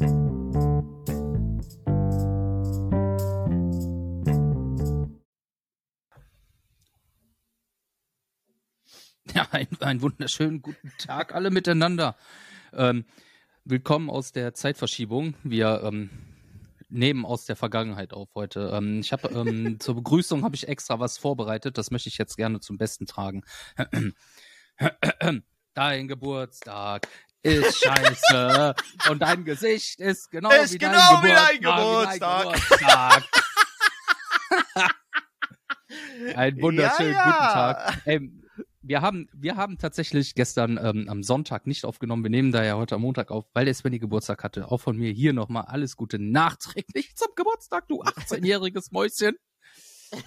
[9.34, 12.16] Ja, ein, einen wunderschönen guten Tag alle miteinander.
[12.72, 13.04] Ähm,
[13.64, 15.34] willkommen aus der Zeitverschiebung.
[15.44, 16.08] Wir ähm,
[16.88, 18.70] nehmen aus der Vergangenheit auf heute.
[18.72, 21.76] Ähm, ich habe ähm, zur Begrüßung habe ich extra was vorbereitet.
[21.76, 23.42] Das möchte ich jetzt gerne zum Besten tragen.
[25.74, 27.06] Dein Geburtstag
[27.42, 28.74] ist scheiße
[29.10, 32.42] und dein Gesicht ist genau Ist wie genau wie dein dein Geburtstag.
[32.52, 33.24] Geburtstag.
[36.36, 37.24] Ein wunderschönen Ja, ja.
[37.24, 38.02] guten Tag.
[38.06, 38.30] Ey,
[38.82, 42.22] wir haben, wir haben tatsächlich gestern ähm, am Sonntag nicht aufgenommen.
[42.22, 44.70] Wir nehmen da ja heute am Montag auf, weil der Svenny Geburtstag hatte.
[44.70, 49.36] Auch von mir hier nochmal alles Gute nachträglich zum Geburtstag, du 18-jähriges Mäuschen.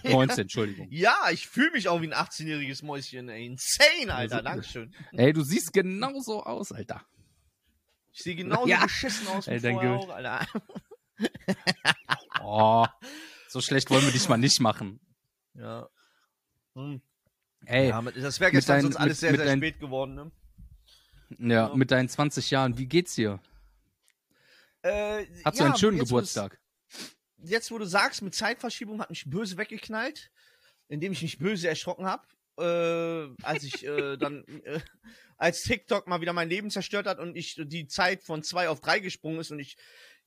[0.04, 0.88] 19, Entschuldigung.
[0.92, 3.30] Ja, ich fühle mich auch wie ein 18-jähriges Mäuschen.
[3.30, 3.46] Ey.
[3.46, 4.42] Insane, Alter.
[4.42, 4.94] Dankeschön.
[5.12, 7.06] Ey, du siehst genauso aus, Alter.
[8.12, 8.84] Ich sehe genauso Ja.
[8.84, 10.48] beschissen aus wie Ey, dein vorher auch, Alter.
[12.42, 12.86] Oh,
[13.48, 15.00] so schlecht wollen wir dich mal nicht machen.
[15.54, 15.88] Ja.
[16.76, 17.02] Hm.
[17.66, 20.16] Ey, ja, das wäre gestern deinen- sonst alles mit- sehr, mit sehr deinen- spät geworden,
[20.16, 20.32] ne?
[21.40, 21.76] ja, ja.
[21.76, 23.40] mit deinen 20 Jahren, wie geht's dir?
[24.82, 26.60] Äh, Hast ja, du einen schönen Geburtstag?
[27.44, 30.32] Jetzt, wo du sagst, mit Zeitverschiebung hat mich böse weggeknallt,
[30.88, 32.26] indem ich mich böse erschrocken habe,
[32.58, 34.80] äh, als ich äh, dann, äh,
[35.38, 38.80] als TikTok mal wieder mein Leben zerstört hat und ich die Zeit von zwei auf
[38.80, 39.76] drei gesprungen ist und ich,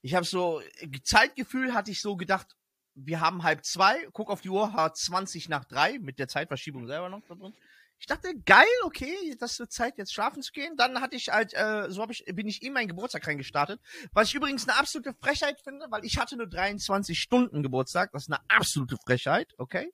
[0.03, 0.61] ich habe so
[1.05, 2.55] Zeitgefühl hatte ich so gedacht,
[2.95, 6.87] wir haben halb zwei, guck auf die Uhr, hat 20 nach drei mit der Zeitverschiebung
[6.87, 7.55] selber noch da drin.
[7.99, 10.77] Ich dachte, geil, okay, das wird Zeit, jetzt schlafen zu gehen.
[10.77, 13.81] Dann hatte ich halt, äh, so hab ich, bin ich in meinen Geburtstag reingestartet.
[14.13, 18.13] Was ich übrigens eine absolute Frechheit finde, weil ich hatte nur 23 Stunden Geburtstag.
[18.13, 19.91] Das ist eine absolute Frechheit, okay?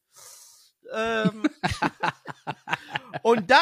[0.93, 1.45] Ähm,
[3.23, 3.59] und dann,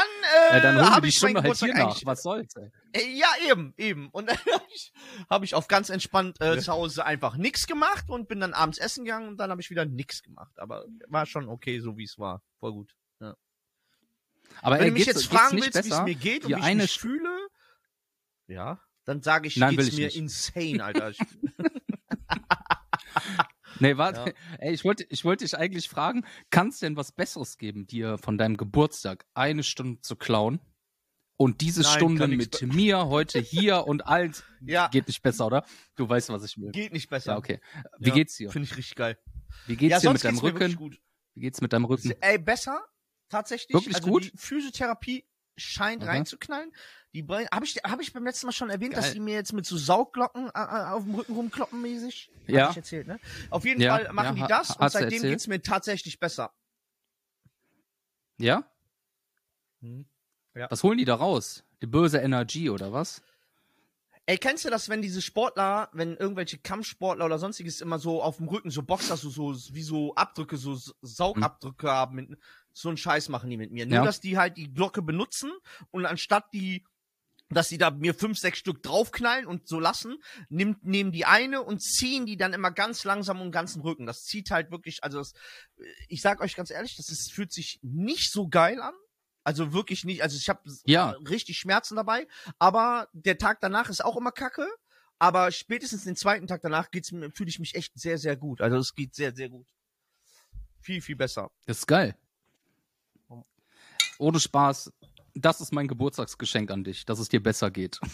[0.50, 1.86] äh, Ja, dann holen wir hab die ich meinen Stunde halt Geburtstag nach.
[1.90, 2.70] eigentlich- Was soll's, ey?
[2.92, 4.08] äh, Ja, eben, eben.
[4.10, 4.92] Und dann habe ich,
[5.28, 8.78] hab ich auf ganz entspannt äh, zu Hause einfach nix gemacht und bin dann abends
[8.78, 10.58] essen gegangen und dann habe ich wieder nix gemacht.
[10.58, 12.42] Aber war schon okay, so wie es war.
[12.58, 12.94] Voll gut.
[14.62, 16.64] Aber Wenn ey, du mich jetzt fragen willst, wie es mir geht und wie ich
[16.64, 17.48] eine mich fühle,
[18.46, 20.16] ja, dann sage ich, Nein, geht's ich mir nicht.
[20.16, 21.12] insane, Alter.
[23.78, 24.30] Nee, warte.
[24.30, 24.56] Ja.
[24.58, 28.18] Ey, ich wollte, ich wollte dich eigentlich fragen, kann es denn was Besseres geben, dir
[28.18, 30.60] von deinem Geburtstag eine Stunde zu klauen?
[31.38, 35.64] Und diese Nein, Stunde mit mir heute hier und allen ja, geht nicht besser, oder?
[35.96, 36.70] Du weißt, was ich will.
[36.72, 37.32] geht nicht besser.
[37.32, 37.60] Ja, okay.
[37.98, 38.50] Wie Ja, geht's dir?
[38.50, 39.16] Finde ich richtig geil.
[39.66, 40.76] Wie geht's ja, dir mit deinem Rücken?
[40.76, 41.00] gut.
[41.34, 42.12] Wie geht's mit deinem Rücken?
[42.20, 42.84] Ey, besser,
[43.30, 43.74] tatsächlich.
[43.74, 44.24] Wirklich also gut?
[44.24, 45.24] Die Physiotherapie
[45.56, 46.10] scheint Aha.
[46.10, 46.72] reinzuknallen.
[47.12, 49.14] Die habe ich, hab ich beim letzten Mal schon erwähnt, dass Geil.
[49.14, 52.30] die mir jetzt mit so Saugglocken äh, äh, auf dem Rücken rumkloppen mäßig?
[52.42, 52.70] Hab Ja.
[52.70, 53.18] Ich erzählt, ne?
[53.50, 55.32] Auf jeden Ja, Fall machen ja, die das und seitdem erzählt?
[55.32, 56.52] geht's mir tatsächlich besser.
[58.38, 58.64] Ja?
[60.54, 60.70] Ja.
[60.70, 61.64] Was holen die da raus?
[61.82, 63.22] Die böse Energie oder was?
[64.26, 68.36] Ey, kennst du das, wenn diese Sportler, wenn irgendwelche Kampfsportler oder sonstiges immer so auf
[68.36, 72.38] dem Rücken, so Boxer, so, so wie so Abdrücke, so S- Saugabdrücke haben, mit,
[72.72, 73.86] so einen Scheiß machen die mit mir.
[73.86, 74.04] Nur, Ja.
[74.04, 75.50] dass die halt die Glocke benutzen
[75.90, 76.84] und anstatt die,
[77.48, 81.62] dass die da mir fünf, sechs Stück draufknallen und so lassen, nimmt, nehmen die eine
[81.62, 84.06] und ziehen die dann immer ganz langsam um den ganzen Rücken.
[84.06, 85.32] Das zieht halt wirklich, also das,
[86.08, 88.94] ich sag euch ganz ehrlich, das ist, fühlt sich nicht so geil an.
[89.42, 91.10] Also wirklich nicht, also ich habe Ja.
[91.28, 92.28] richtig Schmerzen dabei,
[92.58, 94.68] aber der Tag danach ist auch immer kacke.
[95.18, 98.60] Aber spätestens den zweiten Tag danach geht's mir, fühle ich mich echt sehr, sehr gut.
[98.62, 99.66] Also es geht sehr, sehr gut.
[100.80, 101.50] Viel, viel besser.
[101.66, 102.16] Das ist geil.
[104.20, 104.92] Ohne Spaß.
[105.34, 107.98] Das ist mein Geburtstagsgeschenk an dich, dass es dir besser geht.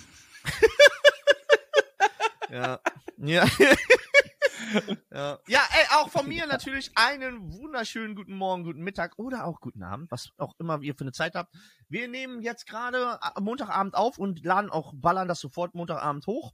[2.48, 2.78] Ja.
[3.18, 3.44] ja.
[5.12, 5.38] ja.
[5.48, 9.82] Ja, ey, auch von mir natürlich einen wunderschönen guten Morgen, guten Mittag oder auch guten
[9.82, 11.52] Abend, was auch immer ihr für eine Zeit habt.
[11.88, 16.52] Wir nehmen jetzt gerade äh, Montagabend auf und laden auch, ballern das sofort Montagabend hoch.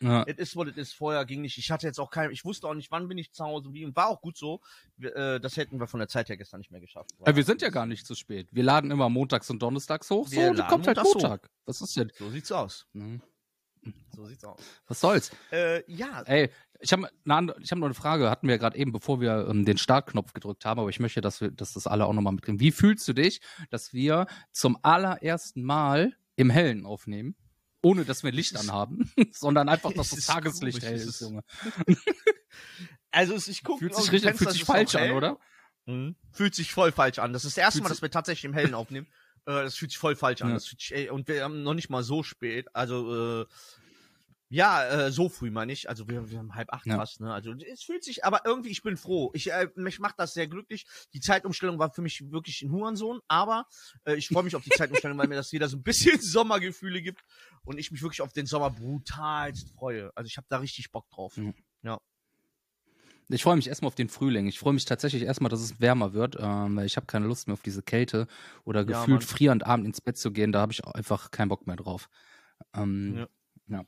[0.00, 0.24] Ja.
[0.26, 0.92] Es ist, was es ist.
[0.94, 1.56] Vorher ging nicht.
[1.56, 3.94] Ich hatte jetzt auch kein, ich wusste auch nicht, wann bin ich zu Hause, wie,
[3.96, 4.60] war auch gut so.
[5.00, 7.10] Äh, das hätten wir von der Zeit her gestern nicht mehr geschafft.
[7.26, 8.48] Ja, wir sind ja gar nicht zu spät.
[8.52, 10.28] Wir laden immer montags und donnerstags hoch.
[10.28, 11.22] So, Wir und laden kommt halt montags hoch.
[11.22, 11.50] Montag.
[11.64, 12.12] Was ist denn?
[12.18, 12.86] So sieht's aus.
[12.92, 13.22] Mhm.
[14.14, 14.60] So sieht's aus.
[14.86, 15.30] Was soll's?
[15.50, 16.50] Äh, ja, Ey,
[16.80, 17.08] ich habe
[17.60, 18.30] ich hab noch eine Frage.
[18.30, 21.40] Hatten wir gerade eben, bevor wir ähm, den Startknopf gedrückt haben, aber ich möchte, dass
[21.40, 22.60] wir, dass das alle auch nochmal mitkriegen.
[22.60, 23.40] Wie fühlst du dich,
[23.70, 27.36] dass wir zum allerersten Mal im Hellen aufnehmen?
[27.84, 31.44] Ohne dass wir Licht anhaben, sondern einfach, dass Es das Tageslicht komisch, hell ist, Junge.
[33.10, 35.38] also ich gucke Fühlt sich, richtig, fühlt sich falsch an, oder?
[35.86, 36.16] Mhm.
[36.32, 37.32] Fühlt sich voll falsch an.
[37.32, 39.06] Das ist das erste Fühlt Mal, dass wir tatsächlich im Hellen aufnehmen.
[39.46, 40.50] Äh, das fühlt sich voll falsch an.
[40.50, 40.58] Ja.
[40.58, 42.68] Sich, ey, und wir haben noch nicht mal so spät.
[42.72, 43.46] Also, äh,
[44.48, 45.88] Ja, äh, so früh meine ich.
[45.88, 46.96] Also wir, wir haben halb acht Ja.
[46.96, 47.32] fast, ne?
[47.32, 49.30] Also es fühlt sich, aber irgendwie, ich bin froh.
[49.34, 50.86] Ich, äh, mich macht das sehr glücklich.
[51.12, 53.66] Die Zeitumstellung war für mich wirklich ein Hurensohn, aber
[54.04, 57.02] äh, ich freue mich auf die Zeitumstellung, weil mir das wieder so ein bisschen Sommergefühle
[57.02, 57.24] gibt
[57.64, 60.12] und ich mich wirklich auf den Sommer brutalst freue.
[60.14, 61.36] Also ich habe da richtig Bock drauf.
[61.36, 61.54] Mhm.
[63.28, 64.46] Ich freue mich erstmal auf den Frühling.
[64.46, 67.46] Ich freue mich tatsächlich erstmal, dass es wärmer wird, ähm, weil ich habe keine Lust
[67.46, 68.26] mehr auf diese Kälte
[68.64, 69.28] oder Ja, gefühlt Mann.
[69.28, 70.52] frierend abend ins Bett zu gehen.
[70.52, 72.10] Da habe ich auch einfach keinen Bock mehr drauf.
[72.74, 73.28] Ähm, ja.
[73.78, 73.84] Ja.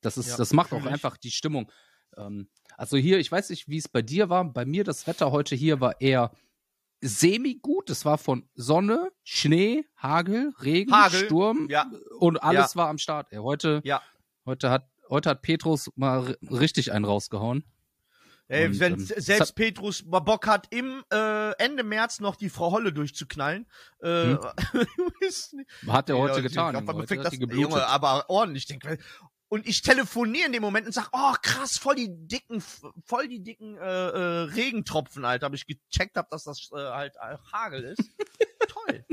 [0.00, 0.86] Das ist, Ja, das macht auch ich.
[0.90, 1.70] einfach die Stimmung.
[2.16, 4.44] Ähm, also hier, ich weiß nicht, wie es bei dir war.
[4.44, 6.30] Bei mir das Wetter heute hier war eher
[7.00, 7.90] semi gut.
[7.90, 11.90] Es war von Sonne, Schnee, Hagel, Regen, Hagel, Sturm ja.
[12.18, 13.28] und alles war am Start.
[13.32, 14.02] Ey, heute, Ja.
[14.46, 17.64] heute hat heute hat Petrus mal richtig einen rausgehauen.
[18.48, 22.48] Ey, Und, wenn ähm, selbst Petrus mal Bock hat, im äh, Ende März noch die
[22.48, 23.66] Frau Holle durchzuknallen.
[24.02, 24.38] Äh, Hm.
[25.88, 26.72] Hat er Ja, heute die getan.
[26.84, 27.56] Befängt Heute hat das.
[27.58, 28.66] Junge, aber ordentlich.
[28.66, 28.84] Denk,
[29.48, 33.42] und ich telefoniere in dem Moment und sag, oh krass, voll die dicken, voll die
[33.42, 35.46] dicken äh, äh, Regentropfen, Alter.
[35.46, 38.10] Hab ich gecheckt hab, dass das äh, halt äh, Hagel ist.
[38.68, 39.04] Toll.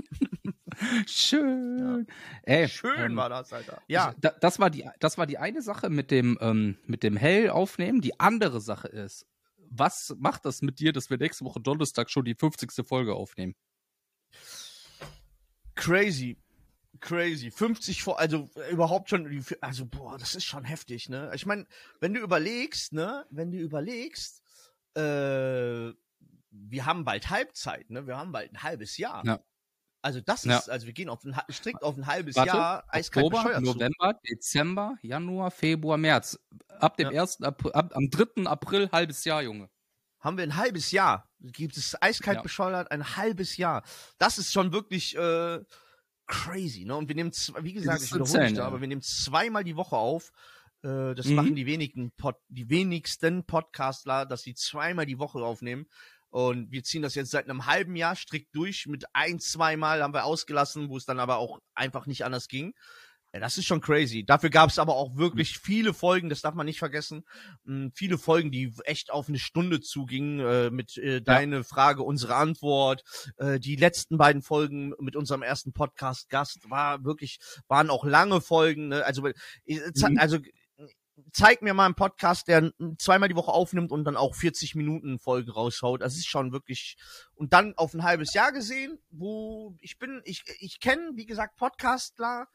[1.08, 2.06] Schön.
[2.44, 3.82] Ey, Schön ähm, war das, Alter.
[3.88, 4.14] Ja.
[4.20, 7.50] Da, das, war die, das war die eine Sache mit dem, ähm, mit dem Hell
[7.50, 8.02] aufnehmen.
[8.02, 9.26] Die andere Sache ist,
[9.70, 12.86] was macht das mit dir, dass wir nächste Woche Donnerstag schon die 50.
[12.86, 13.56] Folge aufnehmen?
[15.76, 16.38] Crazy.
[17.06, 17.52] Crazy.
[17.52, 21.32] 50 vor, also äh, überhaupt schon, also boah, das ist schon heftig, ne?
[21.36, 21.68] Ich meine,
[22.00, 24.42] wenn du überlegst, ne, wenn du überlegst,
[24.96, 25.94] äh,
[26.52, 28.08] wir haben bald Halbzeit, ne?
[28.08, 29.24] Wir haben bald ein halbes Jahr.
[29.26, 29.40] Ja.
[30.02, 30.58] Also das Ja.
[30.58, 33.66] ist, also wir gehen auf ein, strikt auf ein halbes Warte, Jahr eiskalt Oktober, bescheuert
[33.66, 33.74] zu.
[33.74, 36.40] November, Dezember, Januar, Februar, März.
[36.80, 37.22] Ab dem Ja.
[37.22, 37.42] 1.
[37.42, 38.46] April, ab, am 3.
[38.48, 39.70] April, halbes Jahr, Junge.
[40.20, 41.30] haben wir ein halbes Jahr.
[41.40, 42.42] Gibt es eiskalt Ja.
[42.42, 43.84] bescheuert, ein halbes Jahr.
[44.18, 45.60] Das ist schon wirklich äh,
[46.28, 46.96] crazy, ne?
[46.96, 49.76] Und wir nehmen, zwei, wie gesagt, ich wiederhole mich da, aber wir nehmen zweimal die
[49.76, 50.32] Woche auf.
[50.84, 51.36] Äh, das Mhm.
[51.36, 55.88] machen die wenigen Pod, die wenigsten Podcastler, dass sie zweimal die Woche aufnehmen.
[56.30, 58.88] Und wir ziehen das jetzt seit einem halben Jahr strikt durch.
[58.88, 62.74] Mit ein, zweimal haben wir ausgelassen, wo es dann aber auch einfach nicht anders ging.
[63.36, 64.24] Ja, das ist schon crazy.
[64.26, 67.26] Dafür gab es aber auch wirklich viele Folgen, das darf man nicht vergessen.
[67.66, 72.36] Mh, viele Folgen, die echt auf eine Stunde zugingen, äh, mit äh, deine Frage, unsere
[72.36, 73.04] Antwort.
[73.36, 78.88] Äh, die letzten beiden Folgen mit unserem ersten Podcast-Gast war wirklich, waren auch lange Folgen.
[78.88, 79.04] Ne?
[79.04, 79.34] Also, äh,
[79.66, 80.18] Mhm.
[80.18, 80.38] also
[81.32, 85.20] zeig mir mal einen Podcast, der zweimal die Woche aufnimmt und dann auch 40 Minuten
[85.20, 86.02] Folgen raushaut.
[86.02, 86.98] Das ist schon wirklich
[87.36, 91.56] und dann auf ein halbes Jahr gesehen, wo ich bin, ich ich kenne wie gesagt
[91.58, 92.48] Podcastler,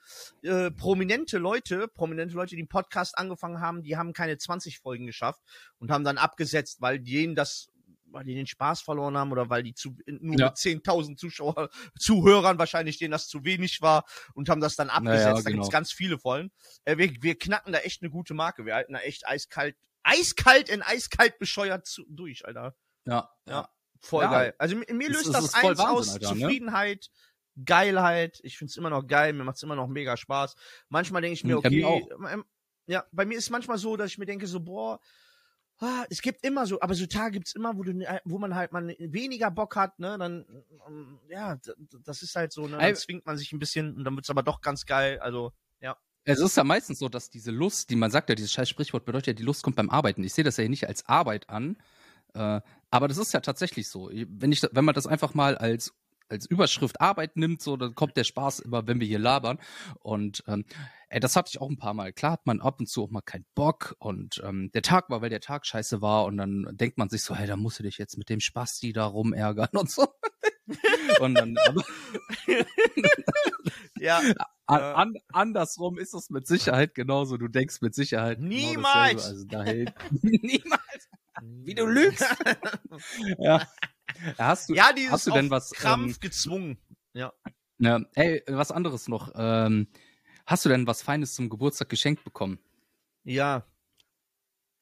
[0.43, 5.07] äh, prominente Leute, prominente Leute, die einen Podcast angefangen haben, die haben keine 20 Folgen
[5.07, 5.41] geschafft
[5.79, 7.70] und haben dann abgesetzt, weil denen das
[8.13, 10.47] weil die den Spaß verloren haben oder weil die zu nur Ja.
[10.47, 11.69] mit 10.000 Zuschauer
[11.99, 14.05] Zuhörern wahrscheinlich denen das zu wenig war
[14.35, 15.25] und haben das dann abgesetzt.
[15.25, 15.69] Naja, Da gibt's genau.
[15.69, 16.51] ganz viele Folgen.
[16.85, 18.65] Äh, wir, wir knacken da echt eine gute Marke.
[18.67, 22.75] Wir halten da echt eiskalt, eiskalt in eiskalt bescheuert zu, durch, Alter.
[23.07, 23.31] Ja.
[23.47, 23.69] Ja.
[24.01, 24.31] Voll Ja.
[24.31, 24.55] geil.
[24.59, 26.09] Also mir, löst das ist voll eins Wahnsinn, aus.
[26.15, 26.41] Alter, ne?
[26.41, 27.11] Zufriedenheit,
[27.65, 28.41] Geilheit.
[28.43, 29.33] Ich find's immer noch geil.
[29.33, 30.55] Mir macht's immer noch mega Spaß.
[30.89, 31.85] Manchmal denke ich mir, okay,
[32.31, 32.45] ähm,
[32.87, 35.01] ja, bei mir ist manchmal so, dass ich mir denke so, boah,
[35.81, 37.93] ah, es gibt immer so, aber so Tage gibt's immer, wo du,
[38.25, 40.45] wo man halt mal weniger Bock hat, ne, dann,
[40.87, 41.59] ähm, ja,
[42.05, 44.43] das ist halt so, ne, dann zwingt man sich ein bisschen und dann wird's aber
[44.43, 45.53] doch ganz geil, also,
[46.25, 49.05] Es ist ja meistens so, dass diese Lust, die man sagt ja, dieses scheiß Sprichwort
[49.05, 50.23] bedeutet ja, die Lust kommt beim Arbeiten.
[50.23, 51.79] Ich sehe das ja nicht als Arbeit an,
[52.35, 52.61] äh,
[52.91, 54.11] aber das ist ja tatsächlich so.
[54.13, 55.95] Wenn ich, wenn man das einfach mal als
[56.29, 59.59] als Überschrift Arbeit nimmt, so, dann kommt der Spaß immer, wenn wir hier labern.
[59.99, 60.65] Und ähm,
[61.11, 62.13] ey, das hatte ich auch ein paar Mal.
[62.13, 65.21] Klar hat man ab und zu auch mal keinen Bock und ähm, der Tag war,
[65.23, 67.83] weil der Tag scheiße war und dann denkt man sich so, hey, da musst du
[67.83, 70.07] dich jetzt mit dem Spasti da rumärgern und so.
[71.21, 71.83] und dann, aber,
[73.99, 74.19] ja,
[74.67, 74.95] An, Ja.
[74.95, 77.37] an, andersrum ist es mit Sicherheit genauso.
[77.37, 79.27] Du denkst mit Sicherheit genau Niemals!
[79.27, 81.09] Also daher, niemals.
[81.43, 82.25] Wie du lügst.
[83.39, 83.67] ja.
[84.39, 85.71] Hast du, ja, hast du denn was?
[85.73, 86.79] Krampf Ähm, gezwungen.
[87.15, 87.33] ja,
[88.15, 89.33] ey, was anderes noch.
[89.35, 89.89] Ähm,
[90.51, 92.59] hast du denn was Feines zum Geburtstag geschenkt bekommen?
[93.25, 93.65] Ja,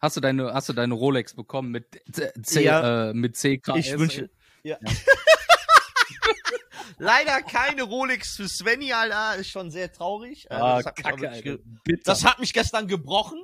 [0.01, 2.01] Hast du deine, hast du deine Rolex bekommen mit
[2.45, 3.11] C, Ja.
[3.11, 3.77] äh, mit CKS?
[3.79, 4.31] Ich wünsche.
[4.63, 4.79] Ja.
[6.99, 9.35] Leider keine Rolex für Svenny, Alter.
[9.37, 10.49] Ist schon sehr traurig.
[10.51, 11.61] Also, Ah, das, hat Kacke,
[12.05, 13.43] das hat mich gestern gebrochen.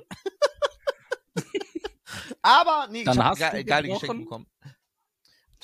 [2.43, 4.01] Aber nee, Dann ich habe ge geile gebrochen?
[4.07, 4.47] Geschenke bekommen.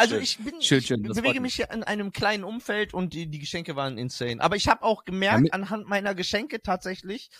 [0.01, 0.23] Also Schön.
[0.23, 3.27] ich bin, Schön, ich schön, das bewege mich hier in einem kleinen Umfeld und die,
[3.29, 4.41] die Geschenke waren insane.
[4.41, 7.31] Aber ich habe auch gemerkt Ja, anhand meiner Geschenke tatsächlich,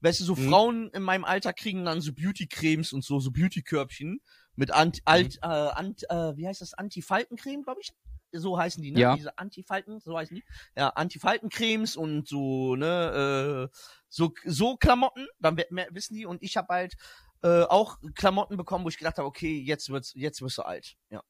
[0.00, 0.48] weißt du, so Mhm.
[0.48, 4.20] Frauen in meinem Alter kriegen dann so Beauty-Cremes und so, so Beauty-Körbchen
[4.56, 5.02] mit Ant, Mhm.
[5.06, 7.92] alt, äh, ant, äh, wie heißt das, Anti-Faltencreme, glaube ich.
[8.34, 9.00] so heißen die, ne?
[9.00, 9.14] Ja.
[9.14, 10.42] Diese Antifalten, so heißen die.
[10.74, 13.76] Ja, Antifaltencremes und so, ne, äh,
[14.08, 15.56] so, so Klamotten, dann
[15.90, 16.94] wissen die und ich habe halt
[17.42, 20.96] äh, auch Klamotten bekommen, wo ich gedacht habe, okay, jetzt wird's, jetzt wirst du alt.
[21.10, 21.22] Ja,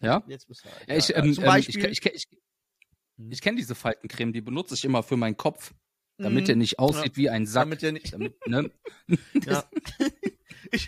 [0.00, 0.22] Ja?
[0.26, 0.88] jetzt bist du alt.
[0.88, 2.26] Ja, ich, ja, ähm, zum ähm, Beispiel, ich, ich, ich,
[3.18, 3.32] Hm.
[3.32, 5.72] ich kenne diese Faltencreme, die benutze ich immer für meinen Kopf,
[6.18, 6.46] damit Mhm.
[6.46, 7.62] der nicht aussieht wie ein Sack.
[7.64, 8.70] damit der nicht, Damit, ne?
[9.46, 9.64] Ja.
[10.70, 10.86] ich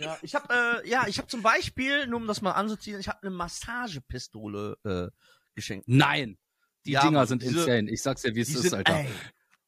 [0.00, 3.08] ja, ich habe äh, ja, ich habe zum Beispiel, nur um das mal anzuziehen, ich
[3.08, 5.08] habe eine Massagepistole äh,
[5.54, 5.86] geschenkt.
[5.88, 6.38] Nein!
[6.84, 7.90] Die Ja, Dinger sind diese- insane.
[7.90, 8.96] Ich sag's dir, wie es ist, Alter.
[9.00, 9.08] Ey,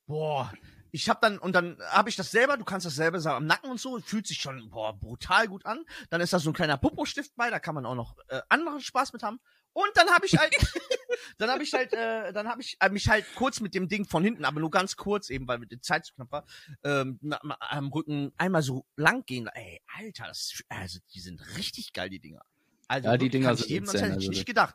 [0.06, 0.52] boah.
[0.92, 3.46] Ich habe dann und dann habe ich das selber, du kannst das selber sagen, am
[3.46, 5.84] Nacken und so, fühlt sich schon boah, brutal gut an.
[6.10, 8.80] Dann ist da so ein kleiner Popo-Stift bei, da kann man auch noch äh, anderen
[8.80, 9.40] Spaß mit haben.
[9.72, 10.52] Und dann habe ich halt
[11.38, 14.04] dann habe ich halt äh, dann habe ich äh, mich halt kurz mit dem Ding
[14.04, 16.44] von hinten, aber nur ganz kurz eben, weil mit der Zeit zu knapp war,
[16.82, 17.18] ähm,
[17.60, 19.48] am Rücken einmal so lang gehen.
[19.54, 22.42] Ey, Alter, das, also die sind richtig geil die Dinger.
[22.88, 24.74] Also Ja, die Dinger kann ich sind jedem erzählen, hätte ich also nicht gedacht.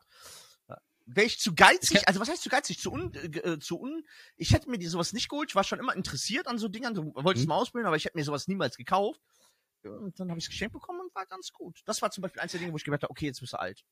[1.05, 2.79] Wäre ich zu geizig, also was heißt zu geizig?
[2.79, 4.03] Zu un, äh, zu un,
[4.37, 7.13] ich hätte mir sowas nicht geholt, ich war schon immer interessiert an so Dingern, so,
[7.13, 7.49] wollte es Mhm.
[7.49, 9.21] mal ausbilden, aber ich hätte mir sowas niemals gekauft.
[9.83, 11.81] Und dann habe ich es geschenkt bekommen und war ganz gut.
[11.85, 13.59] Das war zum Beispiel eins der Dinge, wo ich gemerkt habe, okay, jetzt bist du
[13.59, 13.83] alt.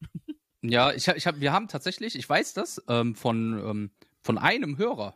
[0.61, 3.91] Ja, ich hab, ich hab, wir haben tatsächlich, ich weiß das, ähm, von, ähm,
[4.21, 5.15] von einem Hörer.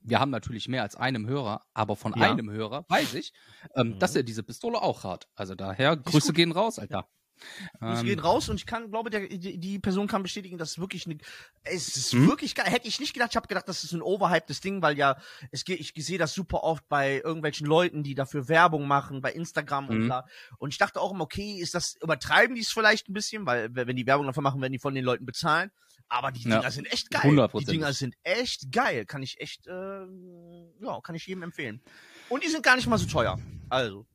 [0.00, 2.22] Wir haben natürlich mehr als einem Hörer, aber von Ja.
[2.32, 3.32] einem Hörer weiß ich,
[3.76, 3.98] ähm, Mhm.
[4.00, 5.28] dass er diese Pistole auch hat.
[5.34, 7.08] Also daher, Grüße gehen raus, Alter.
[7.38, 10.70] Ich Ähm, gehe raus und ich kann, glaube, der, die, die Person kann bestätigen, dass
[10.72, 11.18] es wirklich eine,
[11.64, 12.28] es ist Mhm.
[12.28, 12.66] wirklich geil.
[12.66, 15.16] Hätte ich nicht gedacht, ich habe gedacht, das ist ein overhypedes Ding, weil ja,
[15.50, 19.32] es geht, ich sehe das super oft bei irgendwelchen Leuten, die dafür Werbung machen, bei
[19.32, 20.06] Instagram und Mhm.
[20.06, 20.26] bla.
[20.58, 23.74] Und ich dachte auch immer, okay, ist das, übertreiben die es vielleicht ein bisschen, weil,
[23.74, 25.70] wenn die Werbung dafür machen, werden die von den Leuten bezahlen.
[26.08, 26.58] Aber die Ja.
[26.58, 27.22] Dinger sind echt geil.
[27.22, 27.60] 100%.
[27.68, 29.04] Die Dinger sind echt geil.
[29.06, 29.72] Kann ich echt, äh,
[30.80, 31.80] ja, kann ich jedem empfehlen.
[32.28, 33.38] Und die sind gar nicht mal so teuer.
[33.68, 34.06] Also.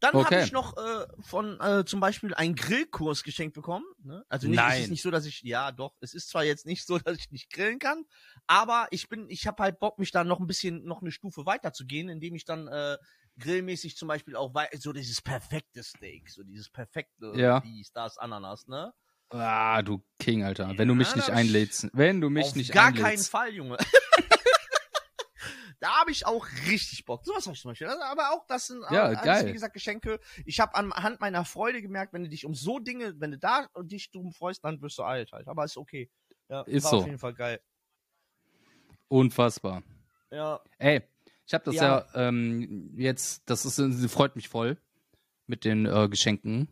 [0.00, 0.24] Dann Okay.
[0.24, 3.84] habe ich noch äh, von äh, zum Beispiel einen Grillkurs geschenkt bekommen.
[4.02, 4.24] Ne?
[4.28, 4.82] Also nicht, es Nein.
[4.84, 7.30] ist nicht so, dass ich, ja doch, es ist zwar jetzt nicht so, dass ich
[7.30, 8.04] nicht grillen kann,
[8.46, 11.44] aber ich bin, ich habe halt Bock, mich da noch ein bisschen, noch eine Stufe
[11.46, 12.96] weiter zu gehen, indem ich dann äh,
[13.38, 17.60] grillmäßig zum Beispiel auch so dieses perfekte Steak, so dieses perfekte Ja.
[17.60, 18.92] dies, das, Ananas, ne?
[19.30, 20.76] Ah, du King, Alter.
[20.76, 21.88] Wenn du mich Ja, nicht einlädst.
[21.92, 23.04] Wenn du mich Auf nicht gar einlädst.
[23.04, 23.76] keinen Fall, Junge.
[25.80, 27.24] da habe ich auch richtig Bock.
[27.24, 27.86] Sowas habe ich zum Beispiel.
[27.88, 29.46] Das- Aber auch das sind Ja, alles, geil.
[29.46, 30.20] wie gesagt, Geschenke.
[30.44, 33.66] Ich habe anhand meiner Freude gemerkt, wenn du dich um so Dinge, wenn du da
[33.82, 35.48] dich drum freust, dann wirst du alt halt.
[35.48, 36.10] Aber ist okay.
[36.48, 36.98] Ja, Ist war so.
[36.98, 37.60] auf jeden Fall geil.
[39.08, 39.82] Unfassbar.
[40.30, 41.02] Ja, Ey,
[41.46, 42.28] ich habe das ja, Ja.
[42.28, 44.76] ähm, jetzt, das ist, äh, freut mich voll
[45.46, 46.68] mit den äh, Geschenken.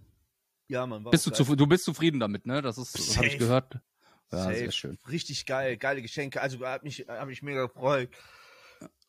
[0.68, 1.04] ja, man.
[1.04, 2.62] War Bist du, zu, du bist zufrieden damit, ne?
[2.62, 3.74] Das ist, habe ich gehört.
[4.30, 4.54] Ja, Safe.
[4.56, 4.98] sehr schön.
[5.10, 6.40] Richtig geil, geile Geschenke.
[6.42, 8.10] Also hat mich, hat mich mega gefreut.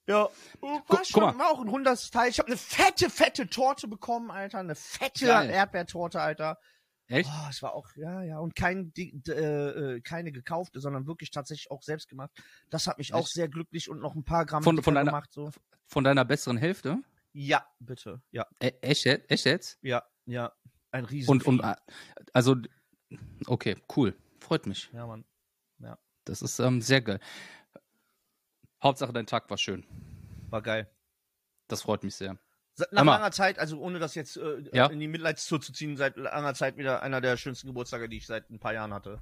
[0.09, 1.37] Ja, oh, Gu- war, guck schon, mal.
[1.37, 2.29] war auch ein hundertstes Teil.
[2.29, 4.57] Ich habe eine fette, fette Torte bekommen, Alter.
[4.59, 5.49] Eine fette Geil.
[5.51, 6.57] Erdbeertorte, Alter.
[7.07, 7.29] Echt?
[7.31, 11.71] Oh, es war auch, ja, ja, und kein, äh, äh, keine gekaufte, sondern wirklich tatsächlich
[11.71, 12.31] auch selbst gemacht.
[12.69, 13.33] Das hat mich auch Echt?
[13.33, 15.31] sehr glücklich und noch ein paar Gramm Von- von deiner- gemacht.
[15.31, 15.49] So.
[15.87, 16.97] Von deiner besseren Hälfte?
[17.33, 18.21] Ja, bitte.
[18.31, 19.29] Ja, E echt, jetzt?
[19.31, 19.77] echt jetzt?
[19.81, 20.51] ja, ja.
[20.91, 21.75] Ein riesen Und, und, äh,
[22.33, 22.55] also,
[23.47, 24.15] okay, cool.
[24.39, 24.89] Freut mich.
[24.93, 25.23] Ja, Mann.
[26.25, 27.19] Das ist ähm, sehr geil.
[28.83, 29.85] Hauptsache, dein Tag war schön.
[30.49, 30.89] War geil.
[31.67, 32.37] Das freut mich sehr.
[32.75, 33.11] Seit- Nach Hammer.
[33.13, 34.87] langer Zeit, also ohne das jetzt äh, Ja.
[34.87, 38.25] in die Mitleidstour zu ziehen, seit langer Zeit wieder einer der schönsten Geburtstage, die ich
[38.25, 39.21] seit ein paar Jahren hatte.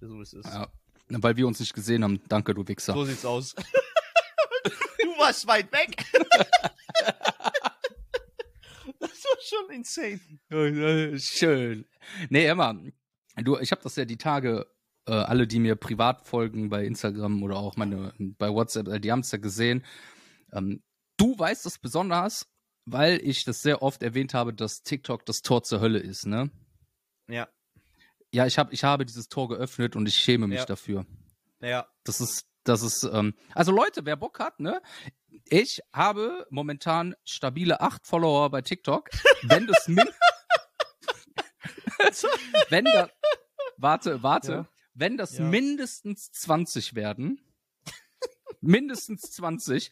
[0.00, 0.46] So wie es ist.
[0.46, 0.68] Ja,
[1.08, 2.20] weil wir uns nicht gesehen haben.
[2.28, 2.92] Danke, du Wichser.
[2.94, 3.54] So sieht's aus.
[4.64, 6.04] du warst weit weg.
[8.98, 10.20] das war schon insane.
[11.20, 11.86] Schön.
[12.28, 12.74] Nee, Emma,
[13.36, 14.66] du, ich habe das ja die Tage,
[15.06, 19.10] äh, alle, die mir privat folgen bei Instagram oder auch meine bei WhatsApp, äh, die
[19.12, 19.84] haben es ja gesehen.
[20.52, 20.82] Ähm,
[21.16, 22.46] du weißt es besonders,
[22.84, 26.50] weil ich das sehr oft erwähnt habe, dass TikTok das Tor zur Hölle ist, ne?
[27.28, 27.48] Ja,
[28.32, 30.66] Ja, ich habe ich habe dieses Tor geöffnet und ich schäme mich Ja.
[30.66, 31.06] dafür.
[31.60, 31.86] ja.
[32.04, 34.80] Das ist, das ist, ähm, also Leute, wer Bock hat, ne?
[35.48, 39.08] Ich habe momentan stabile acht Follower bei TikTok.
[39.42, 39.88] Wenn das
[42.70, 43.08] wenn da,
[43.76, 44.66] warte, warte, Ja.
[45.00, 45.44] Wenn das Ja.
[45.44, 47.40] mindestens 20 werden,
[48.60, 49.90] mindestens 20,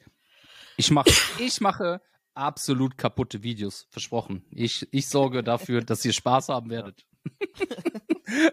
[0.76, 2.00] ich mache, ich mache
[2.34, 4.44] absolut kaputte Videos, versprochen.
[4.50, 7.04] Ich, ich sorge dafür, dass ihr Spaß haben werdet.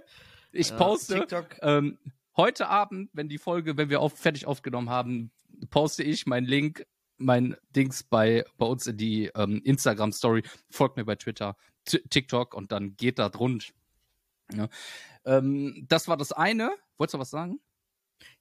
[0.52, 1.28] ich poste,
[1.62, 2.00] ähm,
[2.36, 5.32] heute Abend, wenn die Folge, wenn wir auf, fertig aufgenommen haben,
[5.70, 6.86] poste ich meinen Link,
[7.18, 10.44] mein Dings bei, bei uns in die ähm, Instagram-Story.
[10.70, 13.74] Folgt mir bei Twitter, TikTok und dann geht da rund.
[14.54, 14.70] Ja.
[15.26, 16.72] Ähm, das war das eine.
[16.98, 17.60] Wolltest du was sagen?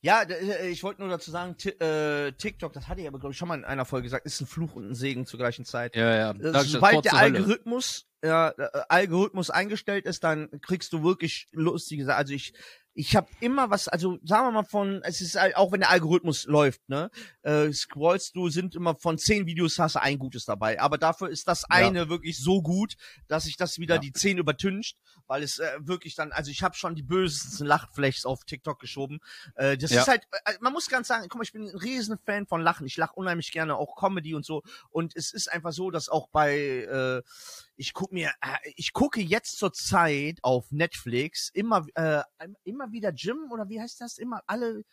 [0.01, 3.39] Ja, äh, ich wollte nur dazu sagen, äh, TikTok, das hatte ich aber, glaube ich,
[3.39, 5.97] schon mal in einer Folge gesagt, ist ein Fluch und ein Segen zur gleichen Zeit.
[5.97, 6.31] Ja, ja.
[6.31, 7.15] Äh, ich, Sobald der.
[7.15, 12.19] Algorithmus, ja, äh, Algorithmus eingestellt ist, dann kriegst du wirklich lustige Sachen.
[12.19, 12.53] Also ich
[12.95, 15.91] ich habe immer was, also sagen wir mal von, es ist halt, auch wenn der
[15.91, 17.11] Algorithmus läuft, ne,
[17.43, 20.81] äh, scrollst du, sind immer von zehn Videos hast du ein Gutes dabei.
[20.81, 22.09] Aber dafür ist das eine ja.
[22.09, 22.95] wirklich so gut,
[23.27, 24.01] dass ich das wieder ja.
[24.01, 24.97] die zehn übertüncht,
[25.27, 29.19] weil es äh, wirklich dann, also ich habe schon die bösesten Lachflächs auf TikTok geschoben.
[29.57, 30.03] Äh, das ja.
[30.03, 32.61] ist halt, äh, man muss ganz sagen, guck mal, ich bin ein riesen Fan von
[32.61, 32.87] Lachen.
[32.87, 34.63] Ich lache unheimlich gerne, auch Comedy und so.
[34.91, 37.23] Und es ist einfach so, dass auch bei, äh,
[37.77, 42.23] ich guck mir, äh, ich gucke jetzt zur Zeit auf Netflix immer, äh,
[42.65, 44.19] immer wieder Jim oder wie heißt das?
[44.19, 44.85] Immer alle.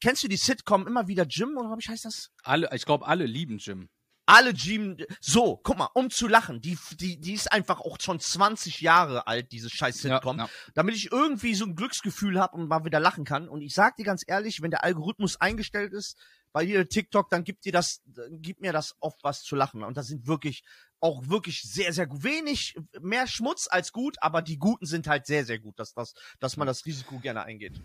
[0.00, 2.30] Kennst du die Sitcom immer wieder Jim oder wie heißt das?
[2.42, 3.88] Alle, ich glaube, alle lieben Jim.
[4.28, 8.18] Alle Jim, so, guck mal, um zu lachen, die, die, die ist einfach auch schon
[8.18, 10.50] 20 Jahre alt, diese scheiß Sitcom, ja, ja.
[10.74, 13.48] damit ich irgendwie so ein Glücksgefühl habe und mal wieder lachen kann.
[13.48, 16.18] Und ich sag dir ganz ehrlich, wenn der Algorithmus eingestellt ist,
[16.52, 19.84] bei dir TikTok, dann gibt dir das, gibt mir das oft was zu lachen.
[19.84, 20.64] Und das sind wirklich
[21.00, 22.24] auch wirklich sehr, sehr gut.
[22.24, 26.14] Wenig, mehr Schmutz als gut, aber die Guten sind halt sehr, sehr gut, dass, das,
[26.40, 27.80] dass man das Risiko gerne eingeht.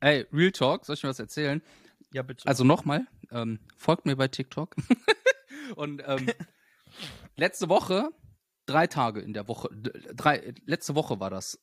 [0.00, 1.62] Ey, Real Talk, soll ich mir was erzählen?
[2.12, 2.46] Ja, bitte.
[2.46, 4.76] Also nochmal, ähm, folgt mir bei TikTok.
[5.76, 6.30] Und ähm,
[7.36, 8.10] letzte Woche,
[8.66, 11.60] drei Tage in der Woche, drei, letzte Woche war das.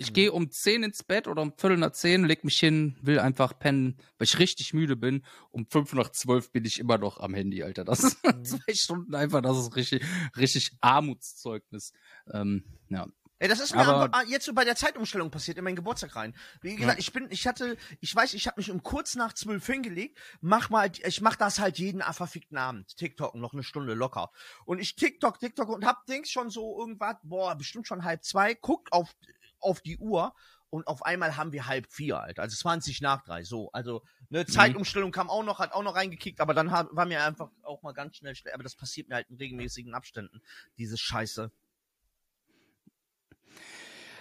[0.00, 0.14] Ich mhm.
[0.14, 3.58] gehe um 10 ins Bett oder um Viertel nach 10, leg mich hin, will einfach
[3.58, 5.26] pennen, weil ich richtig müde bin.
[5.50, 7.84] Um 5 nach 12 bin ich immer noch am Handy, Alter.
[7.84, 8.42] Das ist mhm.
[8.44, 10.02] zwei Stunden einfach, das ist richtig,
[10.38, 11.92] richtig Armutszeugnis.
[12.32, 13.08] Ähm, ja.
[13.40, 16.16] Ey, das ist mir aber, ah, jetzt so bei der Zeitumstellung passiert, in meinen Geburtstag
[16.16, 16.34] rein.
[16.62, 16.98] Wie gesagt, ja.
[16.98, 20.70] ich bin, ich hatte, ich weiß, ich habe mich um kurz nach zwölf hingelegt, mach
[20.70, 24.30] mal, ich mach das halt jeden verfickten Abend, TikTok noch eine Stunde locker.
[24.64, 28.54] Und ich TikTok, TikTok und hab Dings schon so irgendwas, boah, bestimmt schon halb zwei,
[28.54, 29.14] guck auf
[29.60, 30.34] auf die Uhr
[30.70, 32.42] und auf einmal haben wir halb vier, Alter.
[32.42, 33.70] Also 20 nach drei, so.
[33.72, 34.52] Also, ne, mhm.
[34.52, 37.92] Zeitumstellung kam auch noch, hat auch noch reingekickt, aber dann war mir einfach auch mal
[37.92, 38.34] ganz schnell.
[38.54, 40.40] Aber das passiert mir halt in regelmäßigen Abständen,
[40.78, 41.50] diese Scheiße.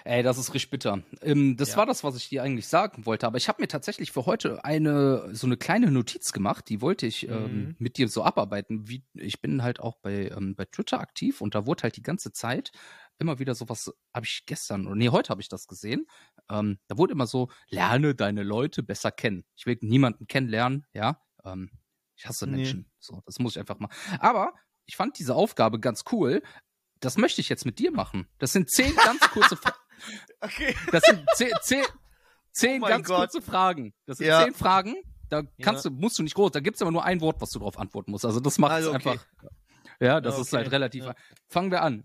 [0.05, 1.03] Ey, das ist richtig bitter.
[1.22, 1.77] Ähm, das ja.
[1.77, 3.27] war das, was ich dir eigentlich sagen wollte.
[3.27, 6.69] Aber ich habe mir tatsächlich für heute eine so eine kleine Notiz gemacht.
[6.69, 7.43] Die wollte ich ähm, mhm.
[7.43, 8.88] ähm, mit dir so abarbeiten.
[8.88, 12.01] Wie ich bin halt auch bei ähm, bei Twitter aktiv und da wurde halt die
[12.01, 12.72] ganze Zeit
[13.20, 16.08] immer wieder sowas, habe ich gestern, oder nee, heute habe ich das gesehen.
[16.50, 19.46] Ähm, da wurde immer so, lerne deine Leute besser kennen.
[19.56, 21.22] Ich will niemanden kennenlernen, ja.
[21.44, 21.70] Ähm,
[22.16, 22.58] ich hasse nee.
[22.58, 22.92] Menschen.
[23.00, 23.90] So, das muss ich einfach mal.
[24.20, 24.54] Aber
[24.86, 26.42] ich fand diese Aufgabe ganz cool.
[27.00, 28.28] Das möchte ich jetzt mit dir machen.
[28.40, 29.78] Das sind zehn ganz kurze Fragen.
[30.42, 30.76] okay.
[30.91, 31.86] Das sind zehn, zehn,
[32.52, 33.32] zehn oh ganz Gott.
[33.32, 33.93] kurze Fragen.
[34.06, 34.43] Das sind ja.
[34.43, 34.96] zehn Fragen.
[35.30, 35.91] Da kannst ja.
[35.91, 38.12] du, musst du nicht groß, da gibt's aber nur ein Wort, was du darauf antworten
[38.12, 38.26] musst.
[38.26, 39.10] Also das macht also, okay.
[39.10, 39.26] einfach.
[40.02, 40.41] Ja, das okay.
[40.41, 41.06] ist halt relativ.
[41.06, 41.15] Ja.
[41.48, 42.04] Fangen wir an.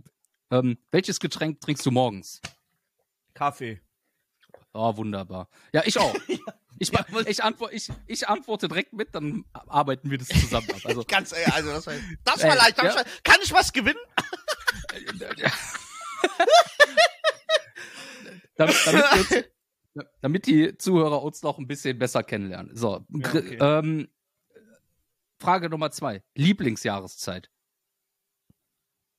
[0.51, 2.41] Ähm, welches Getränk trinkst du morgens?
[3.35, 3.81] Kaffee.
[4.73, 5.49] Oh, wunderbar.
[5.73, 6.15] Ja, ich auch.
[6.81, 10.81] Ich, ja, ich, antwort, ich, ich, antworte direkt mit, dann arbeiten wir das zusammen ab.
[10.85, 12.83] Also, Ganz, also das, war, das war äh, leicht.
[12.83, 13.05] Ja.
[13.23, 14.01] Kann ich was gewinnen?
[18.57, 19.51] damit, damit, jetzt,
[20.21, 22.75] damit, die Zuhörer uns noch ein bisschen besser kennenlernen.
[22.75, 23.57] So, ja, okay.
[23.61, 24.09] ähm,
[25.39, 26.25] Frage Nummer zwei.
[26.35, 27.51] Lieblingsjahreszeit.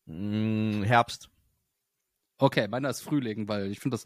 [0.05, 1.29] Mm, Herbst.
[2.37, 4.03] Okay, meiner ist Frühling, weil ich finde das.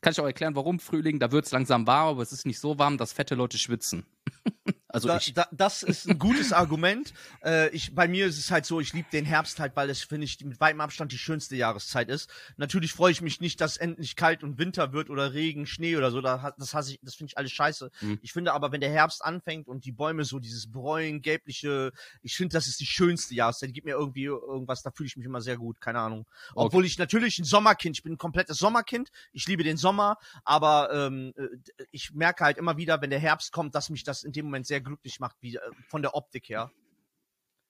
[0.00, 1.18] Kann ich auch erklären, warum Frühling?
[1.18, 4.06] Da wird es langsam warm, aber es ist nicht so warm, dass fette Leute schwitzen.
[4.92, 5.18] Also da.
[5.34, 7.12] Da, das ist ein gutes Argument.
[7.42, 10.02] Äh, ich, bei mir ist es halt so, ich liebe den Herbst halt, weil es,
[10.02, 12.28] finde ich, mit weitem Abstand die schönste Jahreszeit ist.
[12.56, 16.10] Natürlich freue ich mich nicht, dass endlich kalt und Winter wird oder Regen, Schnee oder
[16.10, 16.20] so.
[16.20, 17.90] Das hasse ich, das finde ich alles scheiße.
[18.00, 18.18] Mhm.
[18.20, 22.36] Ich finde aber, wenn der Herbst anfängt und die Bäume so dieses bräun, gelbliche, ich
[22.36, 23.72] finde, das ist die schönste Jahreszeit.
[23.72, 26.26] Gibt mir irgendwie irgendwas, da fühle ich mich immer sehr gut, keine Ahnung.
[26.54, 26.88] Obwohl okay.
[26.88, 29.10] ich natürlich ein Sommerkind, ich bin ein komplettes Sommerkind.
[29.32, 31.46] Ich liebe den Sommer, aber ähm, äh,
[31.90, 34.66] ich merke halt immer wieder, wenn der Herbst kommt, dass mich das in dem Moment
[34.66, 36.72] sehr sehr glücklich macht, wie, äh, von der Optik her.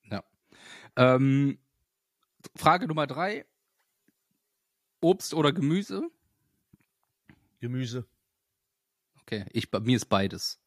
[0.05, 0.25] Ja.
[0.97, 1.59] Ähm,
[2.57, 3.47] Frage Nummer drei.
[5.01, 6.03] Obst oder Gemüse?
[7.59, 8.07] Gemüse.
[9.23, 10.61] Okay, ich, bei mir ist beides.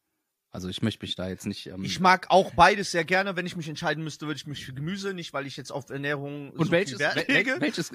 [0.50, 1.66] Also ich möchte mich da jetzt nicht.
[1.66, 3.34] Ähm ich mag auch beides sehr gerne.
[3.34, 5.90] Wenn ich mich entscheiden müsste, würde ich mich für Gemüse, nicht weil ich jetzt auf
[5.90, 7.16] Ernährung Und so welches, wel
[7.60, 7.90] welches,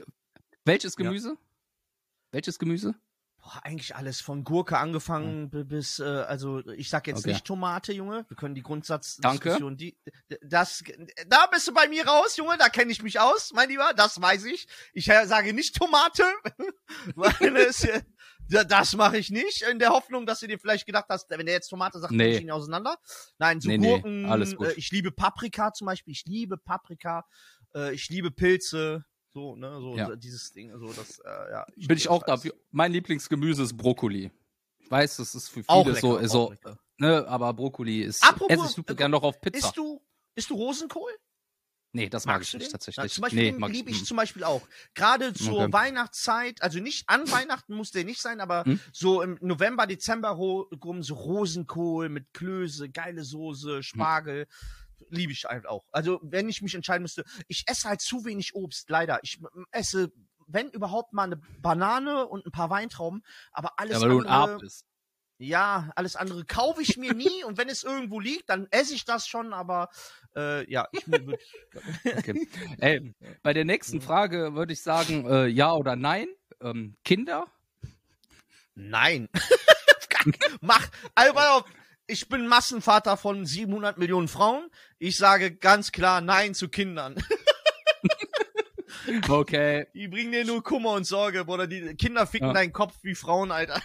[0.65, 1.29] welches Gemüse?
[1.29, 1.37] Ja.
[2.31, 2.95] Welches Gemüse?
[3.41, 5.63] Boah, eigentlich alles von Gurke angefangen ja.
[5.63, 7.29] bis, äh, also ich sag jetzt okay.
[7.29, 8.25] nicht Tomate, Junge.
[8.27, 9.97] Wir können die Grundsatzdiskussion, die,
[10.41, 10.83] das,
[11.27, 12.57] da bist du bei mir raus, Junge.
[12.57, 13.93] Da kenne ich mich aus, mein Lieber.
[13.95, 14.67] Das weiß ich.
[14.93, 16.23] Ich sage nicht Tomate,
[17.15, 17.87] weil es,
[18.49, 21.55] das mache ich nicht in der Hoffnung, dass du dir vielleicht gedacht hast, wenn der
[21.55, 22.35] jetzt Tomate sagt, nee.
[22.35, 22.97] ich ihn auseinander.
[23.37, 24.23] Nein, so nee, Gurken.
[24.23, 24.67] Nee, alles gut.
[24.67, 26.11] Äh, ich liebe Paprika zum Beispiel.
[26.11, 27.25] Ich liebe Paprika.
[27.73, 29.05] Äh, ich liebe Pilze.
[29.33, 30.15] So, ne, so ja.
[30.15, 31.65] dieses Ding, so das, äh, ja.
[31.75, 32.39] Ich Bin ich auch da.
[32.71, 34.31] Mein Lieblingsgemüse ist Brokkoli.
[34.79, 36.53] Ich weiß, das ist für viele lecker, so, so
[36.97, 39.67] ne, aber Brokkoli ist, Apropos, esse ich super gerne noch auf Pizza.
[39.67, 40.01] Isst du,
[40.35, 41.11] isst du Rosenkohl?
[41.91, 42.71] Nee, das mag Magst ich nicht den?
[42.71, 43.03] tatsächlich.
[43.03, 44.61] Ja, zum Beispiel nee, liebe ich zum Beispiel auch.
[44.93, 45.73] Gerade zur Okay.
[45.73, 48.79] Weihnachtszeit, also nicht an Weihnachten muss der nicht sein, aber Hm?
[48.93, 54.47] so im November, Dezember rum so Rosenkohl mit Klöße, geile Soße, Spargel.
[55.09, 55.85] Liebe ich halt auch.
[55.91, 59.19] Also, wenn ich mich entscheiden müsste, ich esse halt zu wenig Obst, leider.
[59.23, 59.39] Ich
[59.71, 60.11] esse,
[60.47, 64.27] wenn überhaupt mal eine Banane und ein paar Weintrauben, aber alles Ja, weil du ein
[64.27, 64.53] andere.
[64.53, 64.85] Arp bist.
[65.41, 69.05] Ja, alles andere kaufe ich mir nie und wenn es irgendwo liegt, dann esse ich
[69.05, 69.89] das schon, aber
[70.35, 71.05] äh, ja, ich
[72.03, 72.47] Okay.
[72.79, 76.27] Ey, bei der nächsten Frage würde ich sagen, äh, ja oder nein.
[76.59, 77.47] Ähm, Kinder?
[78.75, 79.29] Nein.
[80.61, 80.85] Mach,
[81.15, 81.63] also, auf,
[82.09, 84.69] ich bin Massenvater von 700 Millionen Frauen.
[84.97, 87.15] Ich sage ganz klar Nein zu Kindern.
[89.27, 89.87] Okay.
[89.93, 91.67] Die bringen dir nur Kummer und Sorge, Bruder.
[91.67, 92.53] Die Kinder ficken Ja.
[92.53, 93.81] deinen Kopf wie Frauen, Alter.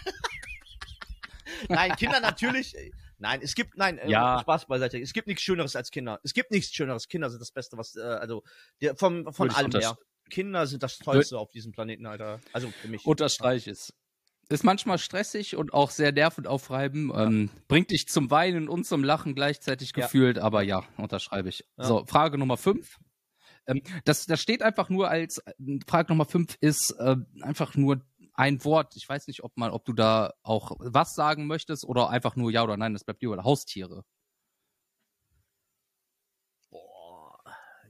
[1.69, 2.75] nein, Kinder natürlich.
[2.75, 2.93] ey.
[3.17, 4.39] Nein, es gibt, nein, äh, Ja.
[4.41, 4.99] Spaß beiseite.
[4.99, 6.19] Es gibt nichts Schöneres als Kinder.
[6.23, 7.07] Es gibt nichts Schöneres.
[7.07, 8.43] Kinder sind das Beste, was, äh, also,
[8.81, 9.97] der, vom, von Würde allem her.
[10.29, 12.41] Kinder sind das Tollste auf diesem Planeten, Alter.
[12.51, 13.05] Also für mich.
[13.05, 13.93] Unterstreiche es.
[14.47, 17.11] Ist manchmal stressig und auch sehr nervend aufreiben.
[17.15, 20.03] Ähm, bringt dich zum Weinen und zum Lachen gleichzeitig Ja.
[20.03, 21.65] gefühlt, aber ja, unterschreibe ich.
[21.77, 21.85] Ja.
[21.85, 22.99] So, Frage Nummer fünf.
[23.65, 25.41] Ähm, das, das steht einfach nur als,
[25.87, 28.01] Frage Nummer fünf ist äh, einfach nur
[28.33, 28.93] ein Wort.
[28.95, 32.51] Ich weiß nicht, ob man, ob du da auch was sagen möchtest oder einfach nur
[32.51, 34.03] ja oder nein, das bleibt dir über Haustiere.
[36.69, 37.39] Boah.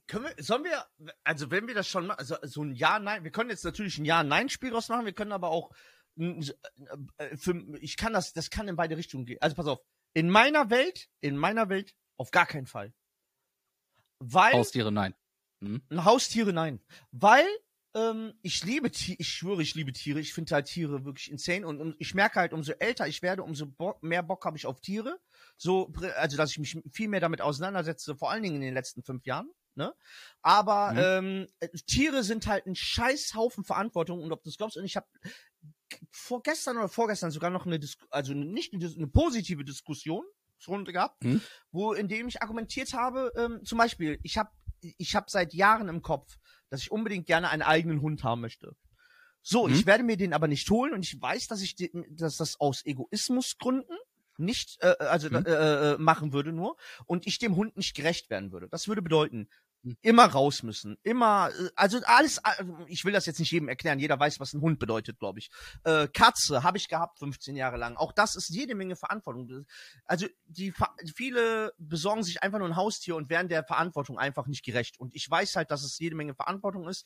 [0.07, 0.85] Können wir, sollen wir,
[1.23, 4.05] also wenn wir das schon machen, also so ein Ja-Nein, wir können jetzt natürlich ein
[4.05, 5.71] Ja-Nein-Spiel draus machen, wir können aber auch,
[6.17, 9.37] für, ich kann das, das kann in beide Richtungen gehen.
[9.41, 9.79] Also pass auf,
[10.13, 12.93] in meiner Welt, in meiner Welt, auf gar keinen Fall.
[14.19, 15.13] Weil, Haustiere, nein.
[15.61, 15.81] Hm?
[15.93, 16.79] Haustiere, nein.
[17.11, 17.45] Weil,
[17.95, 20.19] ähm, ich liebe Tiere, ich schwöre, ich liebe Tiere.
[20.19, 23.43] Ich finde halt Tiere wirklich insane und, und ich merke halt, umso älter ich werde,
[23.43, 25.19] umso Bock, mehr Bock habe ich auf Tiere.
[25.57, 29.03] So, also dass ich mich viel mehr damit auseinandersetze, vor allen Dingen in den letzten
[29.03, 29.49] fünf Jahren.
[29.77, 29.93] Ne?
[30.41, 30.99] Aber Mhm.
[30.99, 34.95] ähm, äh, Tiere sind halt ein Scheißhaufen Verantwortung und ob du es glaubst, und ich
[34.95, 35.07] habe
[36.11, 41.41] vorgestern oder vorgestern sogar noch eine, Dis also nicht eine, eine positive Diskussionsrunde gehabt, Mhm.
[41.71, 44.49] wo in dem ich argumentiert habe, ähm, zum Beispiel, ich habe
[44.97, 46.35] ich habe seit Jahren im Kopf,
[46.69, 48.75] dass ich unbedingt gerne einen eigenen Hund haben möchte.
[49.41, 49.73] So, Mhm.
[49.73, 52.59] ich werde mir den aber nicht holen und ich weiß, dass ich den, dass das
[52.59, 53.97] aus Egoismusgründen
[54.37, 55.45] nicht äh, also Mhm.
[55.45, 58.67] äh, äh, machen würde nur und ich dem Hund nicht gerecht werden würde.
[58.69, 59.49] Das würde bedeuten.
[60.01, 63.99] Immer raus müssen, immer äh, also alles äh, ich will das jetzt nicht jedem erklären,
[63.99, 65.49] jeder weiß, was ein Hund bedeutet, glaube ich.
[65.83, 67.95] Äh, Katze habe ich gehabt 15 Jahre lang.
[67.97, 69.65] Auch das ist jede Menge Verantwortung.
[70.05, 70.73] Also die
[71.15, 75.15] viele besorgen sich einfach nur ein Haustier und werden der Verantwortung einfach nicht gerecht und
[75.15, 77.05] ich weiß halt, dass es jede Menge Verantwortung ist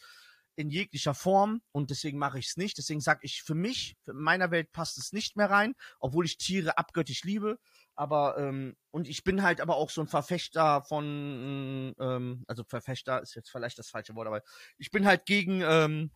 [0.59, 2.77] in jeglicher Form und deswegen mache ich es nicht.
[2.77, 6.37] Deswegen sage ich, für mich, in meiner Welt passt es nicht mehr rein, obwohl ich
[6.37, 7.59] Tiere abgöttisch liebe.
[7.99, 13.21] Aber, ähm, und ich bin halt aber auch so ein Verfechter von, ähm, also Verfechter
[13.21, 14.41] ist jetzt vielleicht das falsche Wort, aber
[14.77, 16.09] ich bin halt gegen, ähm,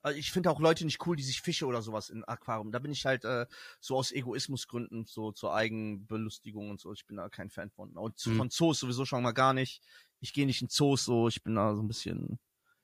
[0.00, 2.70] also ich finde auch Leute nicht cool, die sich Fische oder sowas in Aquarium.
[2.70, 3.46] Da bin ich halt äh,
[3.80, 6.92] so aus Egoismusgründen, so zur Eigenbelustigung und so.
[6.92, 7.96] Ich bin da kein Fan von.
[7.96, 8.36] Und Mhm.
[8.36, 9.82] von Zoos sowieso schon mal gar nicht.
[10.20, 11.26] Ich gehe nicht in Zoos so.
[11.26, 12.38] Ich bin da so ein bisschen.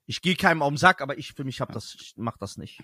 [0.07, 2.57] Ich gehe keinem auf den Sack, aber ich für mich hab das, ich mach das
[2.57, 2.81] nicht.